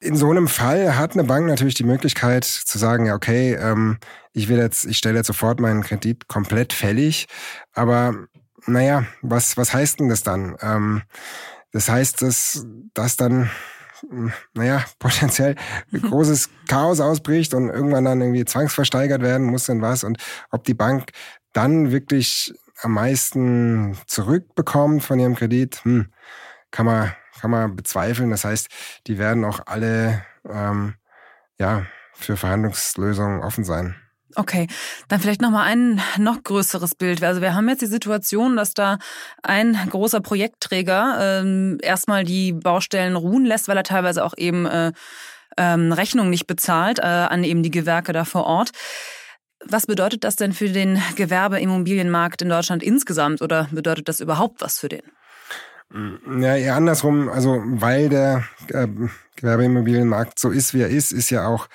In 0.00 0.16
so 0.16 0.30
einem 0.30 0.48
Fall 0.48 0.96
hat 0.96 1.12
eine 1.12 1.24
Bank 1.24 1.46
natürlich 1.46 1.74
die 1.74 1.84
Möglichkeit 1.84 2.44
zu 2.44 2.78
sagen, 2.78 3.06
ja, 3.06 3.14
okay, 3.14 3.54
ähm, 3.54 3.98
ich 4.32 4.48
will 4.48 4.58
jetzt, 4.58 4.86
ich 4.86 4.98
stelle 4.98 5.18
jetzt 5.18 5.26
sofort 5.26 5.60
meinen 5.60 5.82
Kredit 5.82 6.28
komplett 6.28 6.72
fällig. 6.72 7.26
Aber 7.72 8.14
naja, 8.66 9.04
was, 9.22 9.56
was 9.56 9.74
heißt 9.74 10.00
denn 10.00 10.08
das 10.08 10.22
dann? 10.22 10.56
Ähm, 10.60 11.02
das 11.72 11.88
heißt, 11.88 12.22
dass, 12.22 12.66
dass 12.94 13.16
dann 13.16 13.50
naja, 14.54 14.84
potenziell 14.98 15.56
großes 15.92 16.50
Chaos 16.68 17.00
ausbricht 17.00 17.54
und 17.54 17.68
irgendwann 17.68 18.04
dann 18.04 18.20
irgendwie 18.20 18.44
zwangsversteigert 18.44 19.22
werden 19.22 19.46
muss 19.46 19.68
und 19.68 19.82
was 19.82 20.04
und 20.04 20.18
ob 20.50 20.64
die 20.64 20.74
Bank 20.74 21.10
dann 21.52 21.92
wirklich 21.92 22.54
am 22.82 22.92
meisten 22.92 23.96
zurückbekommt 24.06 25.02
von 25.02 25.18
ihrem 25.18 25.34
Kredit, 25.34 25.84
hm, 25.84 26.12
kann 26.70 26.86
man, 26.86 27.12
kann 27.40 27.50
man 27.50 27.76
bezweifeln. 27.76 28.30
Das 28.30 28.44
heißt, 28.44 28.68
die 29.06 29.18
werden 29.18 29.44
auch 29.44 29.60
alle 29.66 30.24
ähm, 30.48 30.94
ja, 31.58 31.86
für 32.12 32.36
Verhandlungslösungen 32.36 33.42
offen 33.42 33.64
sein. 33.64 33.96
Okay, 34.36 34.66
dann 35.08 35.20
vielleicht 35.20 35.40
noch 35.40 35.50
mal 35.50 35.62
ein 35.62 36.00
noch 36.18 36.42
größeres 36.42 36.96
Bild. 36.96 37.22
Also 37.22 37.40
wir 37.40 37.54
haben 37.54 37.68
jetzt 37.68 37.82
die 37.82 37.86
Situation, 37.86 38.56
dass 38.56 38.74
da 38.74 38.98
ein 39.42 39.78
großer 39.90 40.20
Projektträger 40.20 41.40
ähm, 41.40 41.78
erstmal 41.80 42.24
die 42.24 42.52
Baustellen 42.52 43.14
ruhen 43.14 43.44
lässt, 43.44 43.68
weil 43.68 43.76
er 43.76 43.84
teilweise 43.84 44.24
auch 44.24 44.34
eben 44.36 44.66
äh, 44.66 44.92
ähm, 45.56 45.92
Rechnungen 45.92 46.30
nicht 46.30 46.48
bezahlt 46.48 46.98
äh, 46.98 47.02
an 47.02 47.44
eben 47.44 47.62
die 47.62 47.70
Gewerke 47.70 48.12
da 48.12 48.24
vor 48.24 48.44
Ort. 48.44 48.70
Was 49.68 49.86
bedeutet 49.86 50.24
das 50.24 50.36
denn 50.36 50.52
für 50.52 50.68
den 50.68 51.00
Gewerbeimmobilienmarkt 51.16 52.42
in 52.42 52.48
Deutschland 52.48 52.82
insgesamt 52.82 53.42
oder 53.42 53.68
bedeutet 53.70 54.08
das 54.08 54.20
überhaupt 54.20 54.60
was 54.60 54.78
für 54.78 54.88
den? 54.88 55.02
Ja, 56.40 56.56
eher 56.56 56.76
andersrum. 56.76 57.28
Also 57.28 57.62
weil 57.64 58.08
der 58.08 58.44
äh, 58.68 58.88
Gewerbeimmobilienmarkt 59.36 60.38
so 60.38 60.50
ist, 60.50 60.74
wie 60.74 60.80
er 60.80 60.88
ist, 60.88 61.12
ist 61.12 61.30
ja 61.30 61.46
auch 61.46 61.68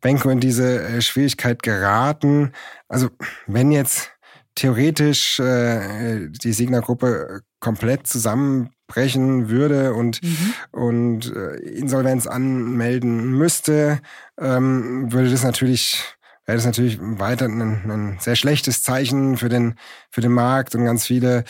Benko 0.00 0.30
in 0.30 0.40
diese 0.40 0.82
äh, 0.82 1.00
Schwierigkeit 1.00 1.62
geraten. 1.62 2.52
Also 2.88 3.08
wenn 3.46 3.72
jetzt 3.72 4.10
theoretisch 4.54 5.38
äh, 5.38 6.28
die 6.28 6.52
Signa-Gruppe 6.52 7.42
komplett 7.60 8.06
zusammenbrechen 8.06 9.48
würde 9.48 9.94
und, 9.94 10.22
mhm. 10.22 10.54
und 10.72 11.34
äh, 11.34 11.56
Insolvenz 11.56 12.26
anmelden 12.26 13.32
müsste, 13.32 14.00
ähm, 14.38 15.12
würde 15.12 15.30
das 15.30 15.44
natürlich 15.44 16.15
wäre 16.46 16.56
das 16.56 16.64
natürlich 16.64 16.98
weiter 17.00 17.46
ein, 17.46 17.60
ein, 17.60 18.16
sehr 18.20 18.36
schlechtes 18.36 18.82
Zeichen 18.82 19.36
für 19.36 19.48
den, 19.48 19.74
für 20.10 20.20
den 20.20 20.32
Markt 20.32 20.74
und 20.74 20.84
ganz 20.84 21.04
viele 21.04 21.44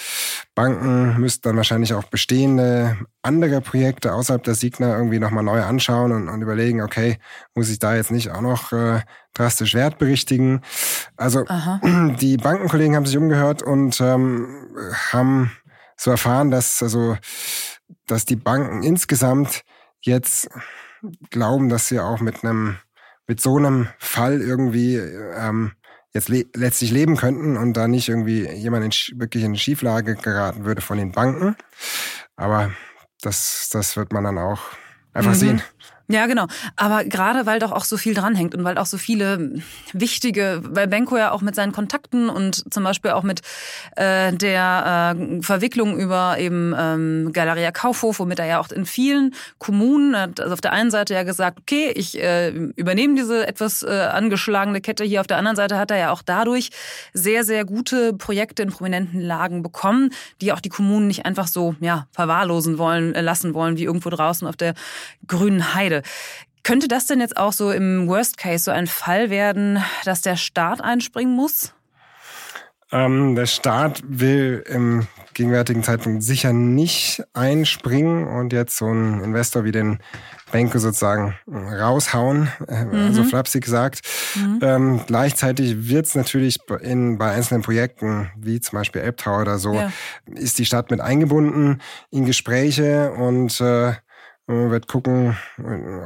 Banken 0.54 1.20
müssten 1.20 1.42
dann 1.42 1.56
wahrscheinlich 1.56 1.92
auch 1.92 2.04
bestehende 2.04 2.96
andere 3.22 3.60
Projekte 3.60 4.14
außerhalb 4.14 4.42
der 4.42 4.54
Signa 4.54 4.96
irgendwie 4.96 5.18
nochmal 5.18 5.44
neu 5.44 5.62
anschauen 5.62 6.12
und, 6.12 6.28
und, 6.28 6.40
überlegen, 6.40 6.80
okay, 6.80 7.18
muss 7.54 7.68
ich 7.68 7.78
da 7.78 7.94
jetzt 7.94 8.10
nicht 8.10 8.30
auch 8.30 8.40
noch 8.40 8.72
äh, 8.72 9.00
drastisch 9.34 9.74
Wert 9.74 9.98
berichtigen? 9.98 10.62
Also 11.16 11.44
Aha. 11.46 11.80
die 12.20 12.38
Bankenkollegen 12.38 12.96
haben 12.96 13.06
sich 13.06 13.18
umgehört 13.18 13.62
und 13.62 14.00
ähm, 14.00 14.66
haben 15.12 15.52
so 15.96 16.10
erfahren, 16.10 16.50
dass 16.50 16.82
also 16.82 17.16
dass 18.06 18.24
die 18.24 18.36
Banken 18.36 18.82
insgesamt 18.82 19.62
jetzt 20.00 20.48
glauben, 21.30 21.68
dass 21.68 21.88
sie 21.88 22.00
auch 22.00 22.20
mit 22.20 22.44
einem 22.44 22.78
mit 23.26 23.40
so 23.40 23.56
einem 23.56 23.88
Fall 23.98 24.40
irgendwie 24.40 24.96
ähm, 24.96 25.72
jetzt 26.12 26.28
le 26.28 26.46
letztlich 26.54 26.90
leben 26.90 27.16
könnten 27.16 27.56
und 27.56 27.74
da 27.74 27.88
nicht 27.88 28.08
irgendwie 28.08 28.48
jemand 28.48 28.84
in, 28.84 29.18
wirklich 29.20 29.44
in 29.44 29.56
Schieflage 29.56 30.14
geraten 30.16 30.64
würde 30.64 30.80
von 30.80 30.98
den 30.98 31.12
Banken. 31.12 31.56
Aber 32.36 32.72
das, 33.20 33.68
das 33.72 33.96
wird 33.96 34.12
man 34.12 34.24
dann 34.24 34.38
auch 34.38 34.60
einfach 35.12 35.32
mhm. 35.32 35.36
sehen. 35.36 35.62
Ja, 36.08 36.26
genau. 36.26 36.46
Aber 36.76 37.04
gerade 37.04 37.46
weil 37.46 37.58
doch 37.58 37.72
auch 37.72 37.84
so 37.84 37.96
viel 37.96 38.14
dranhängt 38.14 38.54
und 38.54 38.64
weil 38.64 38.78
auch 38.78 38.86
so 38.86 38.96
viele 38.96 39.60
wichtige, 39.92 40.60
weil 40.62 40.86
Benko 40.86 41.16
ja 41.16 41.32
auch 41.32 41.42
mit 41.42 41.54
seinen 41.54 41.72
Kontakten 41.72 42.28
und 42.28 42.72
zum 42.72 42.84
Beispiel 42.84 43.10
auch 43.10 43.24
mit 43.24 43.42
äh, 43.96 44.32
der 44.32 45.16
äh, 45.16 45.42
Verwicklung 45.42 45.98
über 45.98 46.38
eben 46.38 46.74
ähm, 46.78 47.30
Galeria 47.32 47.72
Kaufhof, 47.72 48.18
womit 48.20 48.38
er 48.38 48.46
ja 48.46 48.60
auch 48.60 48.70
in 48.70 48.86
vielen 48.86 49.34
Kommunen 49.58 50.16
hat 50.16 50.40
also 50.40 50.52
auf 50.52 50.60
der 50.60 50.72
einen 50.72 50.90
Seite 50.90 51.14
ja 51.14 51.22
gesagt, 51.22 51.58
okay, 51.60 51.92
ich 51.94 52.20
äh, 52.20 52.50
übernehme 52.50 53.14
diese 53.14 53.46
etwas 53.46 53.82
äh, 53.82 53.88
angeschlagene 53.88 54.80
Kette 54.80 55.04
hier. 55.04 55.20
Auf 55.20 55.26
der 55.26 55.38
anderen 55.38 55.56
Seite 55.56 55.78
hat 55.78 55.90
er 55.90 55.96
ja 55.96 56.10
auch 56.12 56.22
dadurch 56.22 56.70
sehr, 57.12 57.44
sehr 57.44 57.64
gute 57.64 58.12
Projekte 58.12 58.62
in 58.62 58.70
prominenten 58.70 59.20
Lagen 59.20 59.62
bekommen, 59.62 60.10
die 60.40 60.52
auch 60.52 60.60
die 60.60 60.68
Kommunen 60.68 61.08
nicht 61.08 61.26
einfach 61.26 61.48
so 61.48 61.74
ja 61.80 62.06
verwahrlosen 62.12 62.78
wollen, 62.78 63.14
äh, 63.14 63.20
lassen 63.20 63.54
wollen, 63.54 63.76
wie 63.76 63.84
irgendwo 63.84 64.10
draußen 64.10 64.46
auf 64.46 64.56
der 64.56 64.74
grünen 65.26 65.74
Heide. 65.74 65.95
Freude. 65.96 66.02
Könnte 66.62 66.88
das 66.88 67.06
denn 67.06 67.20
jetzt 67.20 67.36
auch 67.36 67.52
so 67.52 67.70
im 67.70 68.08
Worst 68.08 68.38
Case 68.38 68.64
so 68.64 68.70
ein 68.72 68.88
Fall 68.88 69.30
werden, 69.30 69.82
dass 70.04 70.20
der 70.20 70.36
Staat 70.36 70.80
einspringen 70.80 71.34
muss? 71.34 71.72
Ähm, 72.92 73.34
der 73.34 73.46
Staat 73.46 74.02
will 74.06 74.64
im 74.68 75.06
gegenwärtigen 75.34 75.82
Zeitpunkt 75.82 76.22
sicher 76.22 76.52
nicht 76.52 77.22
einspringen 77.34 78.26
und 78.26 78.52
jetzt 78.52 78.76
so 78.76 78.86
einen 78.86 79.22
Investor 79.22 79.64
wie 79.64 79.72
den 79.72 79.98
Benko 80.50 80.78
sozusagen 80.78 81.34
raushauen, 81.48 82.48
äh, 82.68 82.84
mhm. 82.84 83.12
so 83.12 83.24
flapsig 83.24 83.64
gesagt. 83.64 84.00
Mhm. 84.34 84.58
Ähm, 84.62 85.00
gleichzeitig 85.06 85.88
wird 85.88 86.06
es 86.06 86.14
natürlich 86.14 86.58
in, 86.80 87.18
bei 87.18 87.32
einzelnen 87.32 87.62
Projekten, 87.62 88.30
wie 88.36 88.60
zum 88.60 88.78
Beispiel 88.78 89.02
Elbtower 89.02 89.42
oder 89.42 89.58
so, 89.58 89.74
ja. 89.74 89.92
ist 90.26 90.58
die 90.58 90.64
Stadt 90.66 90.90
mit 90.90 91.00
eingebunden 91.00 91.80
in 92.10 92.24
Gespräche 92.24 93.12
und 93.12 93.60
äh, 93.60 93.94
wird 94.46 94.86
gucken, 94.86 95.36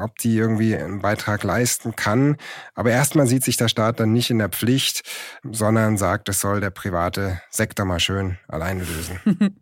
ob 0.03 0.17
die 0.19 0.37
irgendwie 0.37 0.75
einen 0.75 1.03
Beitrag 1.03 1.45
leisten 1.45 1.95
kann. 1.95 2.37
Aber 2.75 2.91
erstmal 2.91 3.27
sieht 3.27 3.45
sich 3.45 3.57
der 3.57 3.69
Staat 3.69 4.01
dann 4.01 4.13
nicht 4.13 4.31
in 4.31 4.39
der 4.39 4.49
Pflicht, 4.49 5.03
sondern 5.43 5.99
sagt, 5.99 6.29
es 6.31 6.41
soll 6.41 6.61
der 6.61 6.71
private 6.71 7.41
Sektor 7.51 7.85
mal 7.85 8.01
schön 8.01 8.39
alleine 8.49 8.85
lösen. 8.85 9.21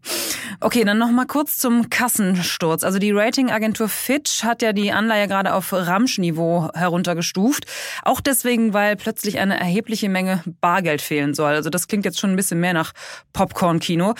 okay, 0.61 0.85
dann 0.85 0.99
noch 0.99 1.11
mal 1.11 1.27
kurz 1.27 1.59
zum 1.59 1.91
Kassensturz. 1.91 2.85
Also 2.85 2.99
die 3.01 3.11
Ratingagentur 3.11 3.89
Fitch 3.89 4.45
hat 4.45 4.63
ja 4.63 4.73
die 4.73 4.93
Anleihe 4.93 5.27
gerade 5.27 5.55
auf 5.55 5.73
Ramschniveau 5.73 6.71
heruntergestuft. 6.75 7.67
Auch 8.03 8.21
deswegen, 8.21 8.75
weil 8.75 8.95
plötzlich 8.95 9.41
eine 9.41 9.59
erhebliche 9.59 10.09
Menge 10.09 10.43
Bargeld 10.61 11.03
fehlen 11.03 11.35
soll. 11.35 11.55
Also 11.55 11.69
das 11.69 11.89
klingt 11.89 12.05
jetzt 12.05 12.21
schon 12.21 12.31
ein 12.31 12.37
bisschen 12.37 12.61
mehr 12.61 12.75
nach 12.75 12.93
Popcorn-Kino. 13.33 14.15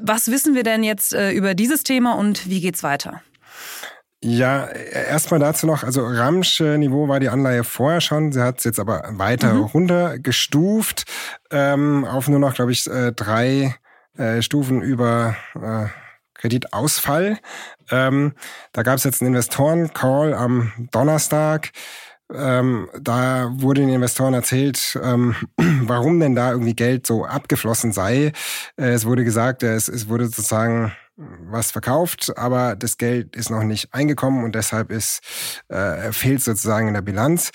Was 0.00 0.30
wissen 0.30 0.54
wir 0.54 0.62
denn 0.62 0.84
jetzt 0.84 1.12
äh, 1.12 1.32
über 1.32 1.54
dieses 1.54 1.82
Thema 1.82 2.14
und 2.14 2.48
wie 2.48 2.60
geht's 2.60 2.82
weiter? 2.82 3.20
Ja, 4.20 4.66
erstmal 4.66 5.38
dazu 5.38 5.66
noch, 5.66 5.84
also 5.84 6.04
Ramsch-Niveau 6.04 7.06
war 7.06 7.20
die 7.20 7.28
Anleihe 7.28 7.62
vorher 7.62 8.00
schon, 8.00 8.32
sie 8.32 8.42
hat 8.42 8.58
es 8.58 8.64
jetzt 8.64 8.80
aber 8.80 9.04
weiter 9.12 9.54
mhm. 9.54 9.62
runtergestuft 9.62 11.04
ähm, 11.52 12.04
auf 12.04 12.26
nur 12.26 12.40
noch, 12.40 12.54
glaube 12.54 12.72
ich, 12.72 12.88
äh, 12.88 13.12
drei 13.12 13.76
äh, 14.16 14.42
Stufen 14.42 14.82
über 14.82 15.36
äh, 15.54 15.86
Kreditausfall. 16.34 17.38
Ähm, 17.92 18.32
da 18.72 18.82
gab 18.82 18.96
es 18.96 19.04
jetzt 19.04 19.22
einen 19.22 19.34
Investoren-Call 19.34 20.34
am 20.34 20.72
Donnerstag. 20.90 21.70
Ähm, 22.32 22.90
da 23.00 23.50
wurde 23.52 23.82
den 23.82 23.90
Investoren 23.90 24.34
erzählt, 24.34 24.98
ähm, 25.02 25.36
warum 25.56 26.18
denn 26.18 26.34
da 26.34 26.50
irgendwie 26.50 26.74
Geld 26.74 27.06
so 27.06 27.24
abgeflossen 27.24 27.92
sei. 27.92 28.32
Äh, 28.76 28.90
es 28.90 29.06
wurde 29.06 29.24
gesagt, 29.24 29.62
es, 29.62 29.88
es 29.88 30.08
wurde 30.08 30.26
sozusagen 30.26 30.92
was 31.18 31.72
verkauft, 31.72 32.32
aber 32.36 32.76
das 32.76 32.96
Geld 32.96 33.34
ist 33.34 33.50
noch 33.50 33.64
nicht 33.64 33.92
eingekommen 33.92 34.44
und 34.44 34.54
deshalb 34.54 34.92
ist 34.92 35.20
äh, 35.68 36.12
fehlt 36.12 36.42
sozusagen 36.42 36.88
in 36.88 36.94
der 36.94 37.02
Bilanz. 37.02 37.50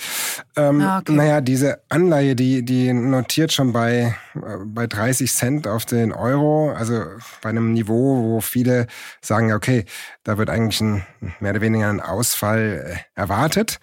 Ähm, 0.58 0.82
ah, 0.82 0.99
okay. 0.99 1.13
Naja, 1.13 1.41
diese 1.41 1.82
Anleihe, 1.88 2.36
die 2.36 2.65
die 2.65 2.91
notiert 2.91 3.54
schon 3.54 3.71
bei 3.71 4.15
äh, 4.36 4.58
bei 4.65 4.86
30 4.86 5.32
Cent 5.32 5.67
auf 5.67 5.86
den 5.86 6.12
Euro, 6.12 6.71
also 6.73 7.04
bei 7.41 7.49
einem 7.49 7.71
Niveau, 7.71 8.23
wo 8.23 8.41
viele 8.41 8.88
sagen, 9.21 9.54
okay, 9.54 9.86
da 10.23 10.38
wird 10.38 10.49
eigentlich 10.49 10.82
ein 10.82 11.06
mehr 11.39 11.52
oder 11.52 11.62
weniger 11.62 11.89
ein 11.89 12.02
Ausfall 12.02 12.97
äh, 13.15 13.19
erwartet. 13.19 13.80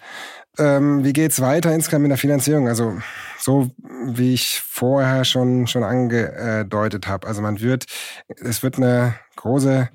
Ähm, 0.57 1.03
wie 1.03 1.13
geht's 1.13 1.39
weiter 1.41 1.73
insgesamt 1.73 2.03
mit 2.03 2.11
der 2.11 2.17
Finanzierung? 2.17 2.67
Also 2.67 2.97
so 3.37 3.71
wie 4.05 4.33
ich 4.33 4.61
vorher 4.61 5.23
schon 5.25 5.67
schon 5.67 5.83
angedeutet 5.83 7.07
habe. 7.07 7.27
Also 7.27 7.41
man 7.41 7.61
wird, 7.61 7.85
es 8.27 8.61
wird 8.63 8.77
eine 8.77 9.15
große 9.35 9.89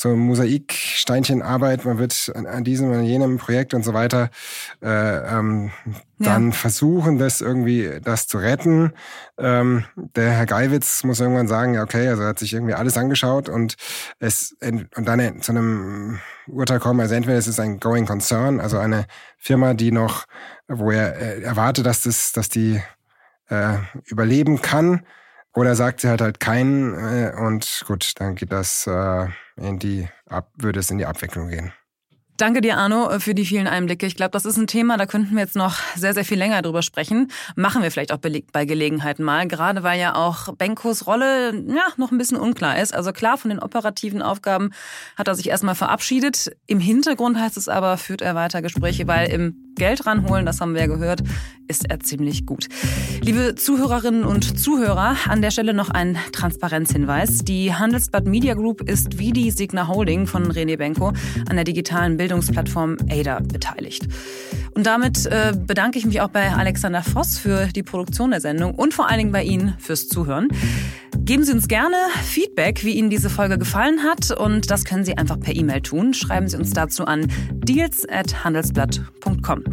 so 0.00 0.16
Mosaiksteinchenarbeit, 0.16 1.84
man 1.84 1.98
wird 1.98 2.32
an, 2.34 2.64
diesem 2.64 2.90
und 2.90 3.04
jenem 3.04 3.36
Projekt 3.36 3.74
und 3.74 3.84
so 3.84 3.92
weiter 3.92 4.30
äh, 4.82 4.88
ähm, 4.88 5.72
dann 6.18 6.46
ja. 6.46 6.52
versuchen, 6.52 7.18
das 7.18 7.42
irgendwie 7.42 8.00
das 8.02 8.26
zu 8.26 8.38
retten. 8.38 8.92
Ähm, 9.36 9.84
der 9.96 10.30
Herr 10.30 10.46
Geiwitz 10.46 11.04
muss 11.04 11.20
irgendwann 11.20 11.48
sagen, 11.48 11.74
ja 11.74 11.82
okay, 11.82 12.08
also 12.08 12.22
er 12.22 12.28
hat 12.30 12.38
sich 12.38 12.54
irgendwie 12.54 12.72
alles 12.72 12.96
angeschaut 12.96 13.50
und 13.50 13.76
es 14.20 14.56
und 14.62 14.88
dann 14.96 15.42
zu 15.42 15.52
einem 15.52 16.18
Urteil 16.46 16.80
kommen, 16.80 17.00
also 17.00 17.14
entweder 17.14 17.36
es 17.36 17.46
ist 17.46 17.60
ein 17.60 17.78
Going 17.78 18.06
Concern, 18.06 18.58
also 18.58 18.78
eine 18.78 19.04
Firma, 19.36 19.74
die 19.74 19.92
noch, 19.92 20.24
wo 20.66 20.90
er 20.90 21.16
äh, 21.16 21.42
erwartet, 21.42 21.84
dass 21.84 22.04
das, 22.04 22.32
dass 22.32 22.48
die 22.48 22.80
äh, 23.50 23.76
überleben 24.06 24.62
kann, 24.62 25.02
oder 25.54 25.74
sagt 25.74 26.00
sie 26.00 26.08
halt 26.08 26.20
halt 26.20 26.40
keinen 26.40 26.94
äh, 26.94 27.32
und 27.36 27.84
gut, 27.86 28.12
dann 28.16 28.34
geht 28.34 28.52
das 28.52 28.86
äh, 28.86 29.26
in 29.56 29.78
die 29.78 30.08
Ab 30.26 30.50
würde 30.56 30.80
es 30.80 30.90
in 30.90 30.98
die 30.98 31.06
Abwicklung 31.06 31.48
gehen. 31.48 31.72
Danke 32.40 32.62
dir, 32.62 32.78
Arno, 32.78 33.20
für 33.20 33.34
die 33.34 33.44
vielen 33.44 33.66
Einblicke. 33.66 34.06
Ich 34.06 34.16
glaube, 34.16 34.30
das 34.30 34.46
ist 34.46 34.56
ein 34.56 34.66
Thema, 34.66 34.96
da 34.96 35.04
könnten 35.04 35.34
wir 35.34 35.42
jetzt 35.42 35.56
noch 35.56 35.78
sehr, 35.94 36.14
sehr 36.14 36.24
viel 36.24 36.38
länger 36.38 36.62
drüber 36.62 36.80
sprechen. 36.80 37.30
Machen 37.54 37.82
wir 37.82 37.90
vielleicht 37.90 38.12
auch 38.12 38.18
bei 38.18 38.64
Gelegenheiten 38.64 39.24
mal, 39.24 39.46
gerade 39.46 39.82
weil 39.82 40.00
ja 40.00 40.14
auch 40.14 40.54
Benkos 40.54 41.06
Rolle 41.06 41.52
ja, 41.66 41.88
noch 41.98 42.12
ein 42.12 42.16
bisschen 42.16 42.38
unklar 42.38 42.80
ist. 42.80 42.94
Also 42.94 43.12
klar, 43.12 43.36
von 43.36 43.50
den 43.50 43.58
operativen 43.58 44.22
Aufgaben 44.22 44.70
hat 45.16 45.28
er 45.28 45.34
sich 45.34 45.50
erstmal 45.50 45.74
verabschiedet. 45.74 46.56
Im 46.66 46.80
Hintergrund 46.80 47.38
heißt 47.38 47.58
es 47.58 47.68
aber, 47.68 47.98
führt 47.98 48.22
er 48.22 48.34
weiter 48.34 48.62
Gespräche, 48.62 49.06
weil 49.06 49.30
im 49.30 49.74
Geld 49.76 50.06
ranholen, 50.06 50.46
das 50.46 50.62
haben 50.62 50.72
wir 50.72 50.80
ja 50.80 50.86
gehört, 50.86 51.22
ist 51.68 51.90
er 51.90 52.00
ziemlich 52.00 52.46
gut. 52.46 52.68
Liebe 53.22 53.54
Zuhörerinnen 53.54 54.24
und 54.24 54.58
Zuhörer, 54.58 55.14
an 55.28 55.42
der 55.42 55.50
Stelle 55.50 55.74
noch 55.74 55.90
ein 55.90 56.16
Transparenzhinweis. 56.32 57.44
Die 57.44 57.74
Handelsblatt 57.74 58.26
Media 58.26 58.54
Group 58.54 58.88
ist 58.88 59.18
wie 59.18 59.32
die 59.32 59.50
Signa 59.50 59.88
Holding 59.88 60.26
von 60.26 60.50
René 60.50 60.78
Benko 60.78 61.12
an 61.48 61.56
der 61.56 61.64
digitalen 61.64 62.16
Bildungsplattform 62.16 62.96
ADA 63.10 63.40
beteiligt. 63.40 64.08
Und 64.74 64.86
damit 64.86 65.26
äh, 65.26 65.52
bedanke 65.54 65.98
ich 65.98 66.06
mich 66.06 66.22
auch 66.22 66.30
bei 66.30 66.50
Alexander 66.50 67.02
Voss 67.02 67.36
für 67.36 67.66
die 67.66 67.82
Produktion 67.82 68.30
der 68.30 68.40
Sendung 68.40 68.74
und 68.74 68.94
vor 68.94 69.08
allen 69.08 69.18
Dingen 69.18 69.32
bei 69.32 69.42
Ihnen 69.42 69.74
fürs 69.78 70.08
Zuhören. 70.08 70.48
Geben 71.18 71.44
Sie 71.44 71.52
uns 71.52 71.68
gerne 71.68 71.96
Feedback, 72.24 72.84
wie 72.84 72.94
Ihnen 72.94 73.10
diese 73.10 73.28
Folge 73.28 73.58
gefallen 73.58 74.02
hat 74.02 74.30
und 74.30 74.70
das 74.70 74.84
können 74.84 75.04
Sie 75.04 75.18
einfach 75.18 75.38
per 75.38 75.54
E-Mail 75.54 75.82
tun. 75.82 76.14
Schreiben 76.14 76.48
Sie 76.48 76.56
uns 76.56 76.72
dazu 76.72 77.04
an 77.04 77.26
deals@handelsblatt.com. 77.52 79.64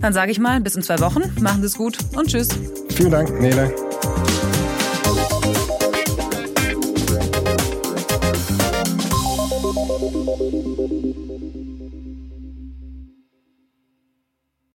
Dann 0.00 0.12
sage 0.12 0.30
ich 0.30 0.38
mal, 0.38 0.60
bis 0.60 0.76
in 0.76 0.82
zwei 0.82 0.98
Wochen. 1.00 1.22
Machen 1.40 1.60
Sie 1.60 1.66
es 1.66 1.76
gut 1.76 1.98
und 2.16 2.28
tschüss. 2.28 2.48
Vielen 2.90 3.10
Dank, 3.10 3.40
Nele. 3.40 3.72